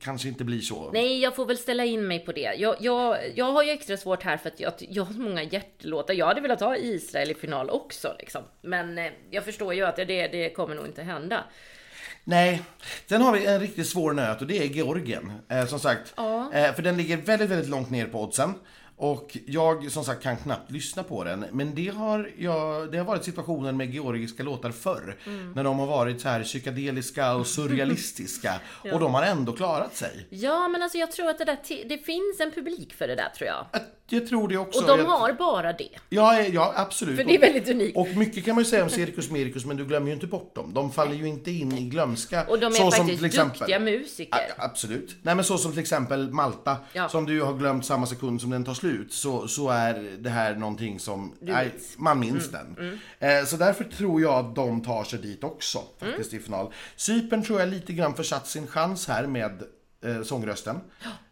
kanske 0.00 0.28
inte 0.28 0.44
blir 0.44 0.60
så. 0.60 0.90
Nej, 0.92 1.20
jag 1.20 1.36
får 1.36 1.46
väl 1.46 1.58
ställa 1.58 1.84
in 1.84 2.06
mig 2.08 2.18
på 2.18 2.32
det. 2.32 2.54
Jag, 2.58 2.76
jag, 2.80 3.18
jag 3.34 3.52
har 3.52 3.62
ju 3.62 3.70
extra 3.70 3.96
svårt 3.96 4.22
här 4.22 4.36
för 4.36 4.48
att 4.48 4.60
jag, 4.60 4.72
jag 4.78 5.04
har 5.04 5.12
så 5.12 5.20
många 5.20 5.42
hjärtlåtar. 5.42 6.14
Jag 6.14 6.26
hade 6.26 6.40
velat 6.40 6.60
ha 6.60 6.76
Israel 6.76 7.30
i 7.30 7.34
final 7.34 7.70
också 7.70 8.14
liksom. 8.18 8.42
Men 8.60 8.98
eh, 8.98 9.12
jag 9.30 9.44
förstår 9.44 9.74
ju 9.74 9.86
att 9.86 9.96
det, 9.96 10.04
det 10.04 10.50
kommer 10.50 10.74
nog 10.74 10.86
inte 10.86 11.02
hända. 11.02 11.44
Nej, 12.24 12.62
sen 13.06 13.22
har 13.22 13.32
vi 13.32 13.46
en 13.46 13.60
riktigt 13.60 13.88
svår 13.88 14.12
nöt 14.12 14.40
och 14.40 14.46
det 14.46 14.58
är 14.58 14.64
Georgien. 14.66 15.32
Eh, 15.48 15.66
som 15.66 15.80
sagt, 15.80 16.14
ja. 16.16 16.52
eh, 16.52 16.74
för 16.74 16.82
den 16.82 16.96
ligger 16.96 17.16
väldigt, 17.16 17.50
väldigt 17.50 17.68
långt 17.68 17.90
ner 17.90 18.06
på 18.06 18.22
oddsen. 18.22 18.54
Och 19.02 19.38
jag 19.46 19.92
som 19.92 20.04
sagt 20.04 20.22
kan 20.22 20.36
knappt 20.36 20.70
lyssna 20.70 21.02
på 21.02 21.24
den. 21.24 21.44
Men 21.52 21.74
det 21.74 21.88
har, 21.88 22.30
jag, 22.38 22.92
det 22.92 22.98
har 22.98 23.04
varit 23.04 23.24
situationer 23.24 23.72
med 23.72 23.94
georgiska 23.94 24.42
låtar 24.42 24.70
förr. 24.70 25.16
Mm. 25.26 25.52
När 25.52 25.64
de 25.64 25.78
har 25.78 25.86
varit 25.86 26.20
så 26.20 26.28
här 26.28 26.42
psykedeliska 26.42 27.34
och 27.34 27.46
surrealistiska. 27.56 28.60
ja. 28.84 28.94
Och 28.94 29.00
de 29.00 29.14
har 29.14 29.22
ändå 29.22 29.52
klarat 29.52 29.96
sig. 29.96 30.26
Ja, 30.30 30.68
men 30.68 30.82
alltså 30.82 30.98
jag 30.98 31.12
tror 31.12 31.28
att 31.28 31.38
det, 31.38 31.44
där, 31.44 31.88
det 31.88 31.98
finns 31.98 32.40
en 32.40 32.50
publik 32.50 32.94
för 32.94 33.08
det 33.08 33.14
där 33.14 33.28
tror 33.28 33.48
jag. 33.48 33.66
Jag 34.12 34.26
tror 34.26 34.48
det 34.48 34.56
också. 34.56 34.80
Och 34.80 34.98
de 34.98 35.06
har 35.06 35.32
bara 35.32 35.72
det. 35.72 35.88
Ja, 36.08 36.42
ja 36.42 36.72
absolut. 36.76 37.16
För 37.16 37.24
det 37.24 37.34
är 37.34 37.40
väldigt 37.40 37.68
unikt. 37.68 37.96
Och 37.96 38.08
mycket 38.08 38.44
kan 38.44 38.54
man 38.54 38.64
ju 38.64 38.70
säga 38.70 38.82
om 38.82 38.90
Cirkus 38.90 39.30
Mirkus, 39.30 39.64
men 39.64 39.76
du 39.76 39.84
glömmer 39.84 40.06
ju 40.06 40.12
inte 40.14 40.26
bort 40.26 40.54
dem. 40.54 40.74
De 40.74 40.92
faller 40.92 41.14
ju 41.14 41.28
inte 41.28 41.50
in 41.50 41.72
i 41.78 41.88
glömska. 41.88 42.46
Och 42.48 42.60
de 42.60 42.66
är 42.66 42.70
så 42.70 42.90
faktiskt 42.90 43.18
som, 43.18 43.26
exempel, 43.26 43.58
duktiga 43.58 43.78
musiker. 43.78 44.38
Ja, 44.48 44.64
absolut. 44.64 45.16
Nej, 45.22 45.34
men 45.34 45.44
så 45.44 45.58
som 45.58 45.72
till 45.72 45.80
exempel 45.80 46.30
Malta, 46.30 46.76
ja. 46.92 47.08
som 47.08 47.26
du 47.26 47.42
har 47.42 47.54
glömt 47.54 47.86
samma 47.86 48.06
sekund 48.06 48.40
som 48.40 48.50
den 48.50 48.64
tar 48.64 48.74
slut, 48.74 49.12
så, 49.12 49.48
så 49.48 49.68
är 49.68 50.16
det 50.18 50.30
här 50.30 50.54
någonting 50.54 51.00
som 51.00 51.34
nej, 51.40 51.72
man 51.96 52.20
minns 52.20 52.48
mm. 52.48 52.74
den. 52.76 52.86
Mm. 53.18 53.38
Eh, 53.40 53.46
så 53.46 53.56
därför 53.56 53.84
tror 53.84 54.20
jag 54.20 54.34
att 54.34 54.54
de 54.54 54.82
tar 54.82 55.04
sig 55.04 55.18
dit 55.18 55.44
också, 55.44 55.78
faktiskt 55.98 56.32
mm. 56.32 56.42
i 56.42 56.44
final. 56.44 56.72
Cypern 56.96 57.42
tror 57.42 57.60
jag 57.60 57.68
lite 57.68 57.92
grann 57.92 58.14
försatt 58.14 58.46
sin 58.46 58.66
chans 58.66 59.08
här 59.08 59.26
med 59.26 59.62
eh, 60.04 60.22
sångrösten. 60.22 60.80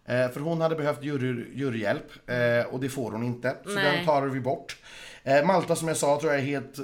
Eh, 0.09 0.31
för 0.31 0.41
hon 0.41 0.61
hade 0.61 0.77
behövt 0.77 1.03
jury, 1.03 1.45
juryhjälp 1.55 2.12
eh, 2.27 2.75
och 2.75 2.81
det 2.81 2.88
får 2.88 3.12
hon 3.12 3.23
inte. 3.23 3.57
Så 3.65 3.71
Nej. 3.75 3.97
den 3.97 4.07
tar 4.07 4.23
vi 4.23 4.41
bort. 4.41 4.77
Eh, 5.25 5.45
Malta 5.45 5.77
som 5.77 5.88
jag 5.88 5.97
sa 5.97 6.21
tror 6.21 6.33
jag 6.33 6.41
är 6.41 6.47
helt 6.47 6.77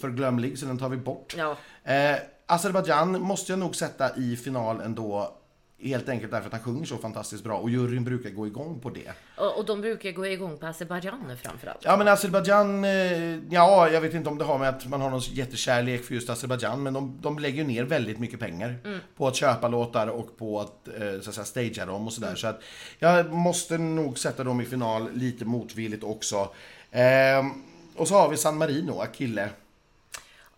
förglömlig 0.00 0.58
så 0.58 0.66
den 0.66 0.78
tar 0.78 0.88
vi 0.88 0.96
bort. 0.96 1.34
Ja. 1.38 1.56
Eh, 1.92 2.16
Azerbajdzjan 2.46 3.20
måste 3.20 3.52
jag 3.52 3.58
nog 3.58 3.76
sätta 3.76 4.16
i 4.16 4.36
final 4.36 4.80
ändå 4.80 5.37
Helt 5.80 6.08
enkelt 6.08 6.32
därför 6.32 6.46
att 6.46 6.52
han 6.52 6.62
sjunger 6.62 6.86
så 6.86 6.96
fantastiskt 6.96 7.44
bra 7.44 7.58
och 7.58 7.70
juryn 7.70 8.04
brukar 8.04 8.30
gå 8.30 8.46
igång 8.46 8.80
på 8.80 8.90
det. 8.90 9.12
Och, 9.36 9.58
och 9.58 9.64
de 9.64 9.80
brukar 9.80 10.12
gå 10.12 10.26
igång 10.26 10.58
på 10.58 10.66
Azerbajdzjan 10.66 11.36
framförallt? 11.42 11.78
Ja 11.84 11.96
men 11.96 12.08
Azerbajdzjan, 12.08 12.84
eh, 12.84 13.38
ja 13.50 13.90
jag 13.90 14.00
vet 14.00 14.14
inte 14.14 14.28
om 14.28 14.38
det 14.38 14.44
har 14.44 14.58
med 14.58 14.68
att 14.68 14.86
man 14.86 15.00
har 15.00 15.10
någon 15.10 15.20
jättekärlek 15.20 16.04
för 16.04 16.14
just 16.14 16.30
Azerbajdzjan 16.30 16.82
men 16.82 16.92
de, 16.94 17.18
de 17.20 17.38
lägger 17.38 17.64
ner 17.64 17.84
väldigt 17.84 18.18
mycket 18.18 18.40
pengar 18.40 18.78
mm. 18.84 18.98
på 19.16 19.26
att 19.26 19.36
köpa 19.36 19.68
låtar 19.68 20.06
och 20.06 20.38
på 20.38 20.60
att, 20.60 20.88
eh, 20.88 21.20
så 21.20 21.30
att 21.30 21.34
säga, 21.34 21.44
stagea 21.44 21.86
dem 21.86 22.06
och 22.06 22.12
sådär. 22.12 22.28
Mm. 22.28 22.36
Så 22.36 22.46
att 22.46 22.62
jag 22.98 23.32
måste 23.32 23.78
nog 23.78 24.18
sätta 24.18 24.44
dem 24.44 24.60
i 24.60 24.64
final 24.64 25.12
lite 25.12 25.44
motvilligt 25.44 26.04
också. 26.04 26.48
Ehm, 26.90 27.50
och 27.96 28.08
så 28.08 28.14
har 28.14 28.28
vi 28.28 28.36
San 28.36 28.58
Marino, 28.58 29.00
Akille. 29.00 29.50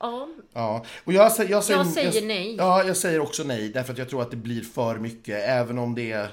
Ja. 0.00 0.28
ja. 0.52 0.84
Och 1.04 1.12
jag, 1.12 1.32
jag, 1.38 1.50
jag, 1.50 1.64
säger, 1.64 1.78
jag 1.78 1.86
säger 1.86 2.26
nej. 2.26 2.56
Ja, 2.58 2.84
jag 2.84 2.96
säger 2.96 3.20
också 3.20 3.42
nej. 3.42 3.68
Därför 3.68 3.92
att 3.92 3.98
jag 3.98 4.08
tror 4.08 4.22
att 4.22 4.30
det 4.30 4.36
blir 4.36 4.62
för 4.62 4.98
mycket. 4.98 5.48
Även 5.48 5.78
om 5.78 5.94
det 5.94 6.12
är 6.12 6.30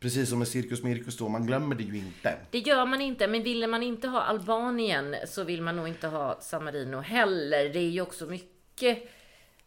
Precis 0.00 0.28
som 0.28 0.38
med 0.38 0.48
Cirkus 0.48 0.82
Mirkus 0.82 1.16
då, 1.16 1.28
man 1.28 1.46
glömmer 1.46 1.74
det 1.74 1.82
ju 1.82 1.96
inte. 1.98 2.34
Det 2.50 2.58
gör 2.58 2.86
man 2.86 3.00
inte, 3.00 3.26
men 3.26 3.42
ville 3.42 3.66
man 3.66 3.82
inte 3.82 4.08
ha 4.08 4.20
Albanien 4.20 5.16
så 5.26 5.44
vill 5.44 5.62
man 5.62 5.76
nog 5.76 5.88
inte 5.88 6.06
ha 6.06 6.38
San 6.40 6.64
Marino 6.64 6.96
heller. 6.96 7.68
Det 7.68 7.78
är 7.78 7.90
ju 7.90 8.00
också 8.00 8.26
mycket 8.26 8.98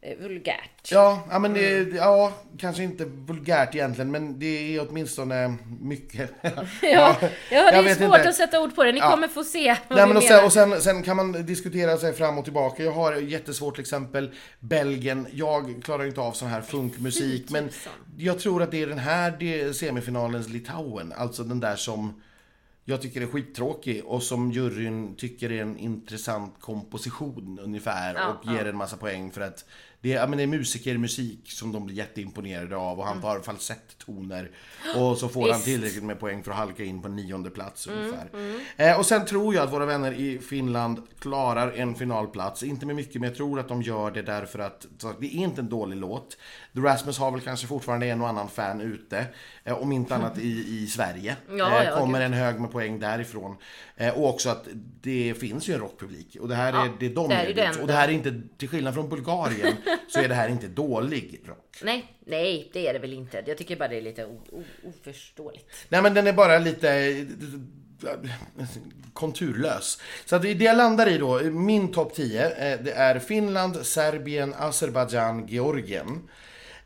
vulgärt. 0.02 0.92
Ja, 0.92 1.28
ja, 1.30 1.40
men 1.40 1.54
det, 1.54 1.96
ja, 1.96 2.34
kanske 2.58 2.84
inte 2.84 3.06
vulgärt 3.06 3.76
egentligen, 3.76 4.12
men 4.12 4.40
det 4.40 4.76
är 4.76 4.88
åtminstone 4.90 5.58
mycket. 5.82 6.32
ja, 6.82 7.16
ja, 7.52 7.72
det 7.72 7.90
är 7.90 7.96
svårt 7.96 8.18
inte. 8.18 8.30
att 8.30 8.36
sätta 8.36 8.62
ord 8.62 8.76
på 8.76 8.84
det. 8.84 8.92
Ni 8.92 9.00
ja. 9.00 9.12
kommer 9.12 9.28
få 9.28 9.44
se 9.44 9.76
vad 9.88 9.98
Nej, 9.98 10.08
men 10.08 10.18
och 10.18 10.24
sen, 10.24 10.46
och 10.46 10.54
sen, 10.54 10.82
sen, 10.82 11.04
kan 11.04 11.16
man 11.16 11.46
diskutera 11.46 11.98
sig 11.98 12.14
fram 12.14 12.38
och 12.38 12.44
tillbaka. 12.44 12.84
Jag 12.84 12.92
har 12.92 13.14
jättesvårt 13.14 13.76
till 13.76 13.82
exempel 13.82 14.32
Belgien. 14.60 15.28
Jag 15.34 15.82
klarar 15.84 16.06
inte 16.06 16.22
av 16.22 16.32
sån 16.32 16.48
här 16.48 16.62
funkmusik, 16.62 17.50
men 17.50 17.70
jag 18.18 18.40
tror 18.40 18.64
att 18.64 18.72
det 18.72 18.82
är 18.82 18.88
den 18.88 19.00
här 19.00 19.74
semifinalens 19.74 20.50
Litauen, 20.50 21.14
alltså 21.18 21.44
den 21.44 21.60
där 21.60 21.76
som 21.76 22.22
jag 22.90 23.02
tycker 23.02 23.22
är 23.22 23.28
skittråkig 23.28 24.06
och 24.06 24.24
som 24.24 24.52
juryn 24.52 25.16
tycker 25.16 25.52
är 25.52 25.62
en 25.62 25.78
intressant 25.78 26.56
komposition 26.60 27.60
ungefär 27.64 28.16
ja, 28.16 28.28
och 28.28 28.54
ger 28.54 28.66
en 28.66 28.78
massa 28.78 28.98
poäng 28.98 29.32
för 29.32 29.42
att 29.42 29.66
det 30.02 30.14
är, 30.14 30.16
ja, 30.16 30.28
men 30.28 30.38
det 30.38 30.44
är 30.44 30.48
musikermusik 30.48 31.52
som 31.52 31.72
de 31.72 31.86
blir 31.86 31.96
jätteimponerade 31.96 32.78
av 32.78 33.00
och 33.00 33.06
han 33.06 33.18
mm. 33.18 33.24
tar 33.24 33.40
falsetttoner. 33.40 34.52
Och 34.96 35.18
så 35.18 35.30
får 35.30 35.44
Visst. 35.44 35.54
han 35.54 35.62
tillräckligt 35.62 36.04
med 36.04 36.20
poäng 36.20 36.44
för 36.44 36.52
att 36.52 36.58
halka 36.58 36.84
in 36.84 37.02
på 37.02 37.08
nionde 37.08 37.50
plats 37.50 37.88
mm, 37.88 38.00
ungefär. 38.00 38.30
Mm. 38.34 38.60
Eh, 38.78 39.00
och 39.00 39.06
sen 39.06 39.26
tror 39.26 39.56
jag 39.56 39.64
att 39.64 39.74
våra 39.74 39.86
vänner 39.86 40.12
i 40.12 40.40
Finland 40.40 41.02
klarar 41.20 41.72
en 41.72 41.96
finalplats. 41.96 42.64
Inte 42.64 42.86
med 42.86 42.96
mycket, 42.96 43.22
men 43.22 43.30
jag 43.30 43.38
tror 43.38 43.60
att 43.60 43.68
de 43.68 43.82
gör 43.82 44.12
det 44.12 44.22
därför 44.22 44.60
att 44.60 44.86
det 45.20 45.26
är 45.26 45.40
inte 45.40 45.62
en 45.62 45.70
dålig 45.70 45.98
låt. 45.98 46.38
The 46.74 46.80
Rasmus 46.80 47.18
har 47.18 47.32
väl 47.32 47.42
kanske 47.42 47.68
fortfarande 47.68 48.06
en 48.06 48.22
och 48.22 48.28
annan 48.28 48.50
fan 48.50 48.82
ute. 48.82 49.26
Eh, 49.64 49.82
om 49.82 49.92
inte 49.92 50.16
annat 50.16 50.38
i, 50.38 50.84
i 50.84 50.88
Sverige. 50.88 51.36
Ja, 51.58 51.84
eh, 51.84 51.98
kommer 51.98 52.22
en 52.22 52.34
hög 52.34 52.60
med 52.60 52.72
poäng 52.72 53.00
därifrån. 53.00 53.56
Eh, 53.96 54.18
och 54.18 54.30
också 54.30 54.50
att 54.50 54.68
det 55.02 55.34
finns 55.40 55.70
ju 55.70 55.74
en 55.74 55.80
rockpublik. 55.80 56.38
Och 56.40 56.48
det 56.48 56.56
här 56.56 56.74
är 56.74 56.92
det 57.00 57.10
de 57.10 57.30
det 57.30 57.62
är 57.62 57.82
Och 57.82 57.88
det 57.88 57.94
här 57.94 58.08
är 58.08 58.12
inte, 58.12 58.42
till 58.58 58.70
skillnad 58.70 58.94
från 58.94 59.10
Bulgarien, 59.10 59.74
så 60.08 60.20
är 60.20 60.28
det 60.28 60.36
här 60.36 60.50
inte 60.50 60.68
dålig 60.68 61.42
rock. 61.46 61.78
Nej, 61.84 62.06
nej, 62.20 62.70
det 62.74 62.88
är 62.88 62.94
det 62.94 63.00
väl 63.00 63.14
inte. 63.14 63.44
Jag 63.48 63.58
tycker 63.58 63.76
bara 63.76 63.90
det 63.90 63.98
är 63.98 64.02
lite 64.02 64.28
oförståeligt. 64.84 65.66
Nej, 65.90 66.02
men 66.02 66.14
den 66.14 66.28
är 66.28 66.34
bara 66.34 66.60
lite 66.60 67.16
konturlös. 69.14 70.02
Så 70.26 70.36
att 70.36 70.42
det 70.42 70.52
jag 70.52 70.78
landar 70.78 71.08
i 71.08 71.18
då, 71.18 71.40
min 71.44 71.92
topp 71.92 72.14
10, 72.14 72.78
det 72.78 72.92
är 72.92 73.20
Finland, 73.20 73.86
Serbien, 73.86 74.54
Azerbajdzjan, 74.58 75.48
Georgien. 75.48 76.30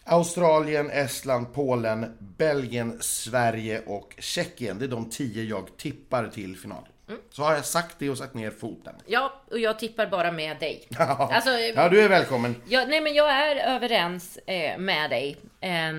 Australien, 0.05 0.89
Estland, 0.89 1.53
Polen, 1.53 2.17
Belgien, 2.19 2.97
Sverige 2.99 3.81
och 3.85 4.15
Tjeckien. 4.19 4.79
Det 4.79 4.85
är 4.85 4.89
de 4.89 5.09
tio 5.09 5.43
jag 5.43 5.77
tippar 5.77 6.27
till 6.27 6.57
final. 6.57 6.87
Mm. 7.07 7.21
Så 7.29 7.43
har 7.43 7.53
jag 7.53 7.65
sagt 7.65 7.99
det 7.99 8.09
och 8.09 8.17
satt 8.17 8.33
ner 8.33 8.51
foten. 8.51 8.95
Ja, 9.05 9.41
och 9.51 9.59
jag 9.59 9.79
tippar 9.79 10.07
bara 10.07 10.31
med 10.31 10.59
dig. 10.59 10.87
alltså, 10.97 11.49
ja, 11.49 11.89
du 11.89 12.01
är 12.01 12.09
välkommen. 12.09 12.55
Ja, 12.67 12.85
nej, 12.87 13.01
men 13.01 13.13
jag 13.13 13.29
är 13.29 13.55
överens 13.75 14.37
eh, 14.37 14.77
med 14.77 15.09
dig. 15.09 15.37
Eh, 15.59 15.93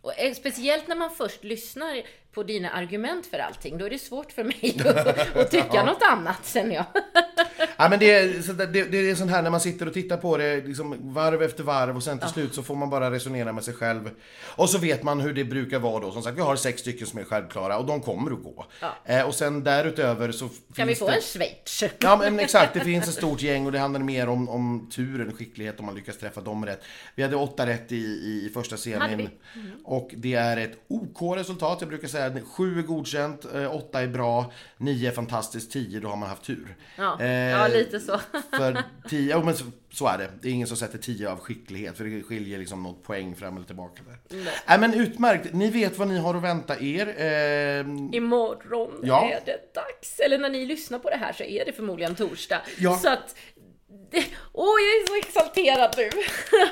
och, 0.00 0.18
eh, 0.18 0.34
speciellt 0.34 0.88
när 0.88 0.96
man 0.96 1.10
först 1.10 1.44
lyssnar 1.44 2.02
på 2.34 2.42
dina 2.42 2.70
argument 2.70 3.26
för 3.26 3.38
allting. 3.38 3.78
Då 3.78 3.86
är 3.86 3.90
det 3.90 3.98
svårt 3.98 4.32
för 4.32 4.44
mig 4.44 4.76
att, 4.84 5.36
att 5.36 5.50
tycka 5.50 5.68
ja. 5.72 5.84
något 5.84 6.02
annat, 6.02 6.46
känner 6.46 6.74
jag. 6.74 6.84
ja, 7.76 7.88
men 7.88 7.98
det, 7.98 8.10
är, 8.10 8.66
det, 8.66 8.84
det 8.84 9.10
är 9.10 9.14
sånt 9.14 9.30
här 9.30 9.42
när 9.42 9.50
man 9.50 9.60
sitter 9.60 9.86
och 9.86 9.94
tittar 9.94 10.16
på 10.16 10.36
det 10.36 10.56
liksom 10.56 11.12
varv 11.14 11.42
efter 11.42 11.64
varv 11.64 11.96
och 11.96 12.02
sen 12.02 12.18
till 12.18 12.26
ja. 12.28 12.32
slut 12.32 12.54
så 12.54 12.62
får 12.62 12.74
man 12.74 12.90
bara 12.90 13.10
resonera 13.10 13.52
med 13.52 13.64
sig 13.64 13.74
själv. 13.74 14.10
Och 14.56 14.70
så 14.70 14.78
vet 14.78 15.02
man 15.02 15.20
hur 15.20 15.34
det 15.34 15.44
brukar 15.44 15.78
vara 15.78 16.00
då. 16.00 16.10
Som 16.10 16.22
sagt, 16.22 16.36
vi 16.36 16.42
har 16.42 16.56
sex 16.56 16.80
stycken 16.80 17.06
som 17.06 17.18
är 17.18 17.24
självklara 17.24 17.78
och 17.78 17.86
de 17.86 18.00
kommer 18.00 18.32
att 18.32 18.42
gå. 18.42 18.66
Ja. 18.80 18.94
Eh, 19.04 19.22
och 19.22 19.34
sen 19.34 19.64
därutöver 19.64 20.32
så 20.32 20.48
Kan 20.74 20.88
vi 20.88 20.94
få 20.94 21.06
det... 21.06 21.14
en 21.14 21.22
Schweiz? 21.22 21.84
Ja, 21.98 22.16
men 22.16 22.40
exakt. 22.40 22.74
Det 22.74 22.80
finns 22.80 23.08
ett 23.08 23.14
stort 23.14 23.42
gäng 23.42 23.66
och 23.66 23.72
det 23.72 23.78
handlar 23.78 24.00
mer 24.00 24.28
om, 24.28 24.48
om 24.48 24.90
tur 24.94 25.20
än 25.20 25.32
skicklighet 25.32 25.80
om 25.80 25.86
man 25.86 25.94
lyckas 25.94 26.18
träffa 26.18 26.40
dem 26.40 26.66
rätt. 26.66 26.82
Vi 27.14 27.22
hade 27.22 27.36
åtta 27.36 27.66
rätt 27.66 27.92
i, 27.92 27.96
i 27.96 28.50
första 28.54 28.76
semin. 28.76 29.28
Mm. 29.54 29.70
Och 29.84 30.10
det 30.16 30.34
är 30.34 30.56
ett 30.56 30.78
OK 30.88 31.36
resultat. 31.36 31.76
Jag 31.80 31.88
brukar 31.88 32.08
säga 32.08 32.23
7 32.44 32.78
är 32.78 32.82
godkänt, 32.82 33.44
8 33.44 33.98
eh, 33.98 34.04
är 34.04 34.08
bra, 34.08 34.52
9 34.76 35.08
är 35.08 35.12
fantastiskt, 35.12 35.72
10 35.72 36.00
då 36.00 36.08
har 36.08 36.16
man 36.16 36.28
haft 36.28 36.44
tur. 36.44 36.76
Ja. 36.96 37.20
Eh, 37.20 37.28
ja, 37.28 37.68
lite 37.68 38.00
så. 38.00 38.20
för 38.50 38.82
tio, 39.08 39.30
ja, 39.30 39.44
men 39.44 39.54
så, 39.54 39.64
så, 39.92 40.06
är 40.06 40.18
det. 40.18 40.30
Det 40.40 40.48
är 40.48 40.52
ingen 40.52 40.66
som 40.66 40.76
sätter 40.76 40.98
tio 40.98 41.30
av 41.30 41.38
skicklighet, 41.38 41.96
för 41.96 42.04
det 42.04 42.22
skiljer 42.22 42.58
liksom 42.58 42.82
något 42.82 43.02
poäng 43.02 43.36
fram 43.36 43.56
eller 43.56 43.66
tillbaka 43.66 44.02
där. 44.06 44.38
Nej. 44.44 44.54
Äh, 44.68 44.80
men 44.80 44.94
utmärkt, 44.94 45.52
ni 45.52 45.70
vet 45.70 45.98
vad 45.98 46.08
ni 46.08 46.18
har 46.18 46.34
att 46.34 46.42
vänta 46.42 46.80
er. 46.80 47.06
Eh... 47.06 48.16
Imorgon 48.16 49.00
ja. 49.02 49.30
är 49.30 49.40
det 49.44 49.74
dags. 49.74 50.20
Eller 50.20 50.38
när 50.38 50.50
ni 50.50 50.66
lyssnar 50.66 50.98
på 50.98 51.10
det 51.10 51.16
här 51.16 51.32
så 51.32 51.44
är 51.44 51.64
det 51.64 51.72
förmodligen 51.72 52.14
torsdag. 52.14 52.60
Ja. 52.78 52.96
Så 52.96 53.08
att 53.08 53.36
Åh, 54.52 54.64
oh, 54.64 54.80
jag 54.80 55.02
är 55.02 55.06
så 55.06 55.28
exalterad 55.28 55.94
nu! 55.96 56.10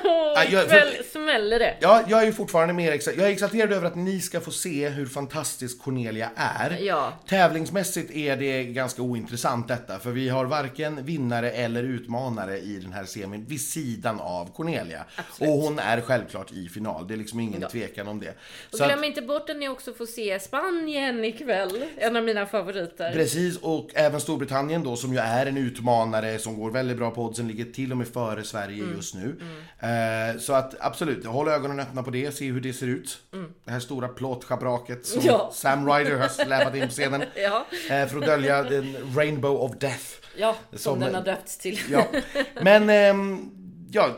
oh, 0.09 0.45
ikväll 0.47 0.91
för, 0.91 1.03
smäller 1.03 1.59
det. 1.59 1.77
Ja, 1.79 2.03
jag 2.07 2.21
är 2.21 2.25
ju 2.25 2.33
fortfarande 2.33 2.73
mer 2.73 2.91
exalterad. 2.91 3.23
Jag 3.23 3.29
är 3.29 3.33
exalterad 3.33 3.73
över 3.73 3.87
att 3.87 3.95
ni 3.95 4.19
ska 4.19 4.41
få 4.41 4.51
se 4.51 4.89
hur 4.89 5.05
fantastisk 5.05 5.81
Cornelia 5.81 6.29
är. 6.35 6.77
Ja. 6.81 7.13
Tävlingsmässigt 7.27 8.11
är 8.11 8.37
det 8.37 8.63
ganska 8.63 9.01
ointressant 9.01 9.67
detta, 9.67 9.99
för 9.99 10.11
vi 10.11 10.29
har 10.29 10.45
varken 10.45 11.05
vinnare 11.05 11.51
eller 11.51 11.83
utmanare 11.83 12.57
i 12.57 12.79
den 12.79 12.93
här 12.93 13.05
semin 13.05 13.45
vid 13.47 13.61
sidan 13.61 14.19
av 14.19 14.53
Cornelia. 14.55 15.05
Absolut. 15.15 15.49
Och 15.49 15.61
hon 15.61 15.79
är 15.79 16.01
självklart 16.01 16.51
i 16.51 16.69
final, 16.69 17.07
det 17.07 17.13
är 17.13 17.17
liksom 17.17 17.39
ingen 17.39 17.61
ja. 17.61 17.69
tvekan 17.69 18.07
om 18.07 18.19
det. 18.19 18.33
Och 18.71 18.77
så 18.77 18.85
glöm 18.85 18.99
att, 18.99 19.05
inte 19.05 19.21
bort 19.21 19.49
att 19.49 19.57
ni 19.57 19.69
också 19.69 19.93
får 19.93 20.05
se 20.05 20.39
Spanien 20.39 21.25
ikväll, 21.25 21.85
en 21.97 22.15
av 22.15 22.23
mina 22.23 22.45
favoriter. 22.45 23.11
Precis, 23.11 23.57
och 23.57 23.89
även 23.93 24.21
Storbritannien 24.21 24.83
då, 24.83 24.95
som 24.95 25.13
ju 25.13 25.19
är 25.19 25.45
en 25.45 25.57
utmanare 25.57 26.39
som 26.39 26.59
går 26.59 26.71
väldigt 26.71 26.97
bra 26.97 27.11
på 27.11 27.32
oddsen, 27.33 27.47
ligger 27.47 27.65
till 27.65 27.91
och 27.91 27.97
med 27.97 28.07
före 28.07 28.43
Sverige 28.43 28.83
mm. 28.83 28.95
just 28.95 29.15
nu. 29.15 29.35
Mm. 29.81 30.39
så 30.39 30.53
att 30.53 30.75
absolut, 30.79 31.25
håll 31.25 31.47
ögonen 31.47 31.79
öppna 31.79 32.03
på 32.03 32.11
det, 32.11 32.35
se 32.35 32.51
hur 32.51 32.61
det 32.61 32.73
ser 32.73 32.87
ut. 32.87 33.17
Mm. 33.33 33.53
Det 33.65 33.71
här 33.71 33.79
stora 33.79 34.07
plåtschabraket 34.07 35.05
som 35.05 35.21
ja. 35.25 35.51
Sam 35.53 35.89
Ryder 35.89 36.17
har 36.17 36.27
släpat 36.27 36.75
in 36.75 36.87
på 36.87 36.93
scenen. 36.93 37.23
ja. 37.35 37.65
Eh, 37.89 38.07
för 38.07 38.17
att 38.17 38.25
dölja 38.25 38.63
den 38.63 39.15
Rainbow 39.15 39.61
of 39.61 39.71
Death. 39.79 40.05
Ja, 40.37 40.55
som, 40.71 40.79
som 40.79 40.99
den 40.99 41.15
har 41.15 41.23
döpts 41.23 41.57
till. 41.57 41.79
ja. 41.91 42.07
Men 42.61 42.89
ehm, 42.89 43.51
ja, 43.91 44.09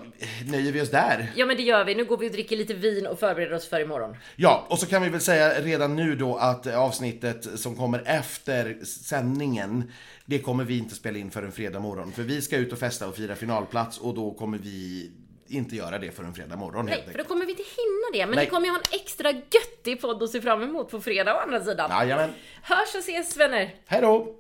nöjer 0.46 0.72
vi 0.72 0.82
oss 0.82 0.90
där? 0.90 1.32
Ja 1.36 1.46
men 1.46 1.58
det 1.58 1.64
gör 1.64 1.86
vi. 1.86 1.96
Nu 1.96 2.06
går 2.06 2.18
vi 2.18 2.28
och 2.28 2.32
dricker 2.32 2.58
lite 2.58 2.74
vin 2.74 3.08
och 3.08 3.20
förbereder 3.20 3.56
oss 3.56 3.70
för 3.70 3.82
imorgon. 3.82 4.18
Ja, 4.36 4.66
och 4.70 4.80
så 4.80 4.86
kan 4.86 5.02
vi 5.02 5.10
väl 5.10 5.22
säga 5.22 5.62
redan 5.62 5.96
nu 5.96 6.16
då 6.16 6.36
att 6.36 6.68
avsnittet 6.68 7.60
som 7.60 7.76
kommer 7.76 8.04
efter 8.06 8.78
sändningen 8.84 9.92
det 10.26 10.40
kommer 10.40 10.64
vi 10.64 10.78
inte 10.78 10.96
spela 10.96 11.18
in 11.18 11.32
för 11.32 11.44
en 11.44 11.52
fredag 11.52 11.80
morgon. 11.80 12.12
För 12.12 12.24
vi 12.24 12.42
ska 12.42 12.58
ut 12.58 12.72
och 12.74 12.80
festa 12.80 13.08
och 13.08 13.16
fira 13.16 13.36
finalplats 13.36 13.98
och 13.98 14.14
då 14.14 14.34
kommer 14.34 14.58
vi 14.58 15.12
inte 15.48 15.76
göra 15.76 16.00
det 16.00 16.12
för 16.12 16.24
en 16.24 16.34
fredag 16.34 16.56
morgon 16.56 16.86
Nej, 16.86 17.08
för 17.12 17.18
då 17.18 17.24
kommer 17.24 17.46
vi 17.46 17.52
inte 17.52 17.64
hinna 17.64 18.08
det. 18.14 18.26
Men 18.26 18.36
Nej. 18.36 18.46
ni 18.46 18.50
kommer 18.50 18.66
ju 18.66 18.72
ha 18.72 18.78
en 18.80 19.00
extra 19.02 19.32
göttig 19.32 20.02
podd 20.02 20.24
att 20.24 20.30
se 20.30 20.42
fram 20.42 20.64
emot 20.64 20.92
på 20.92 21.02
fredag 21.02 21.36
å 21.36 21.38
andra 21.38 21.64
sidan. 21.64 21.92
Jajamän. 21.92 22.30
Hörs 22.62 22.96
och 22.96 23.00
ses 23.00 23.38
vänner. 23.38 23.76
Hej 23.86 24.02
då! 24.02 24.36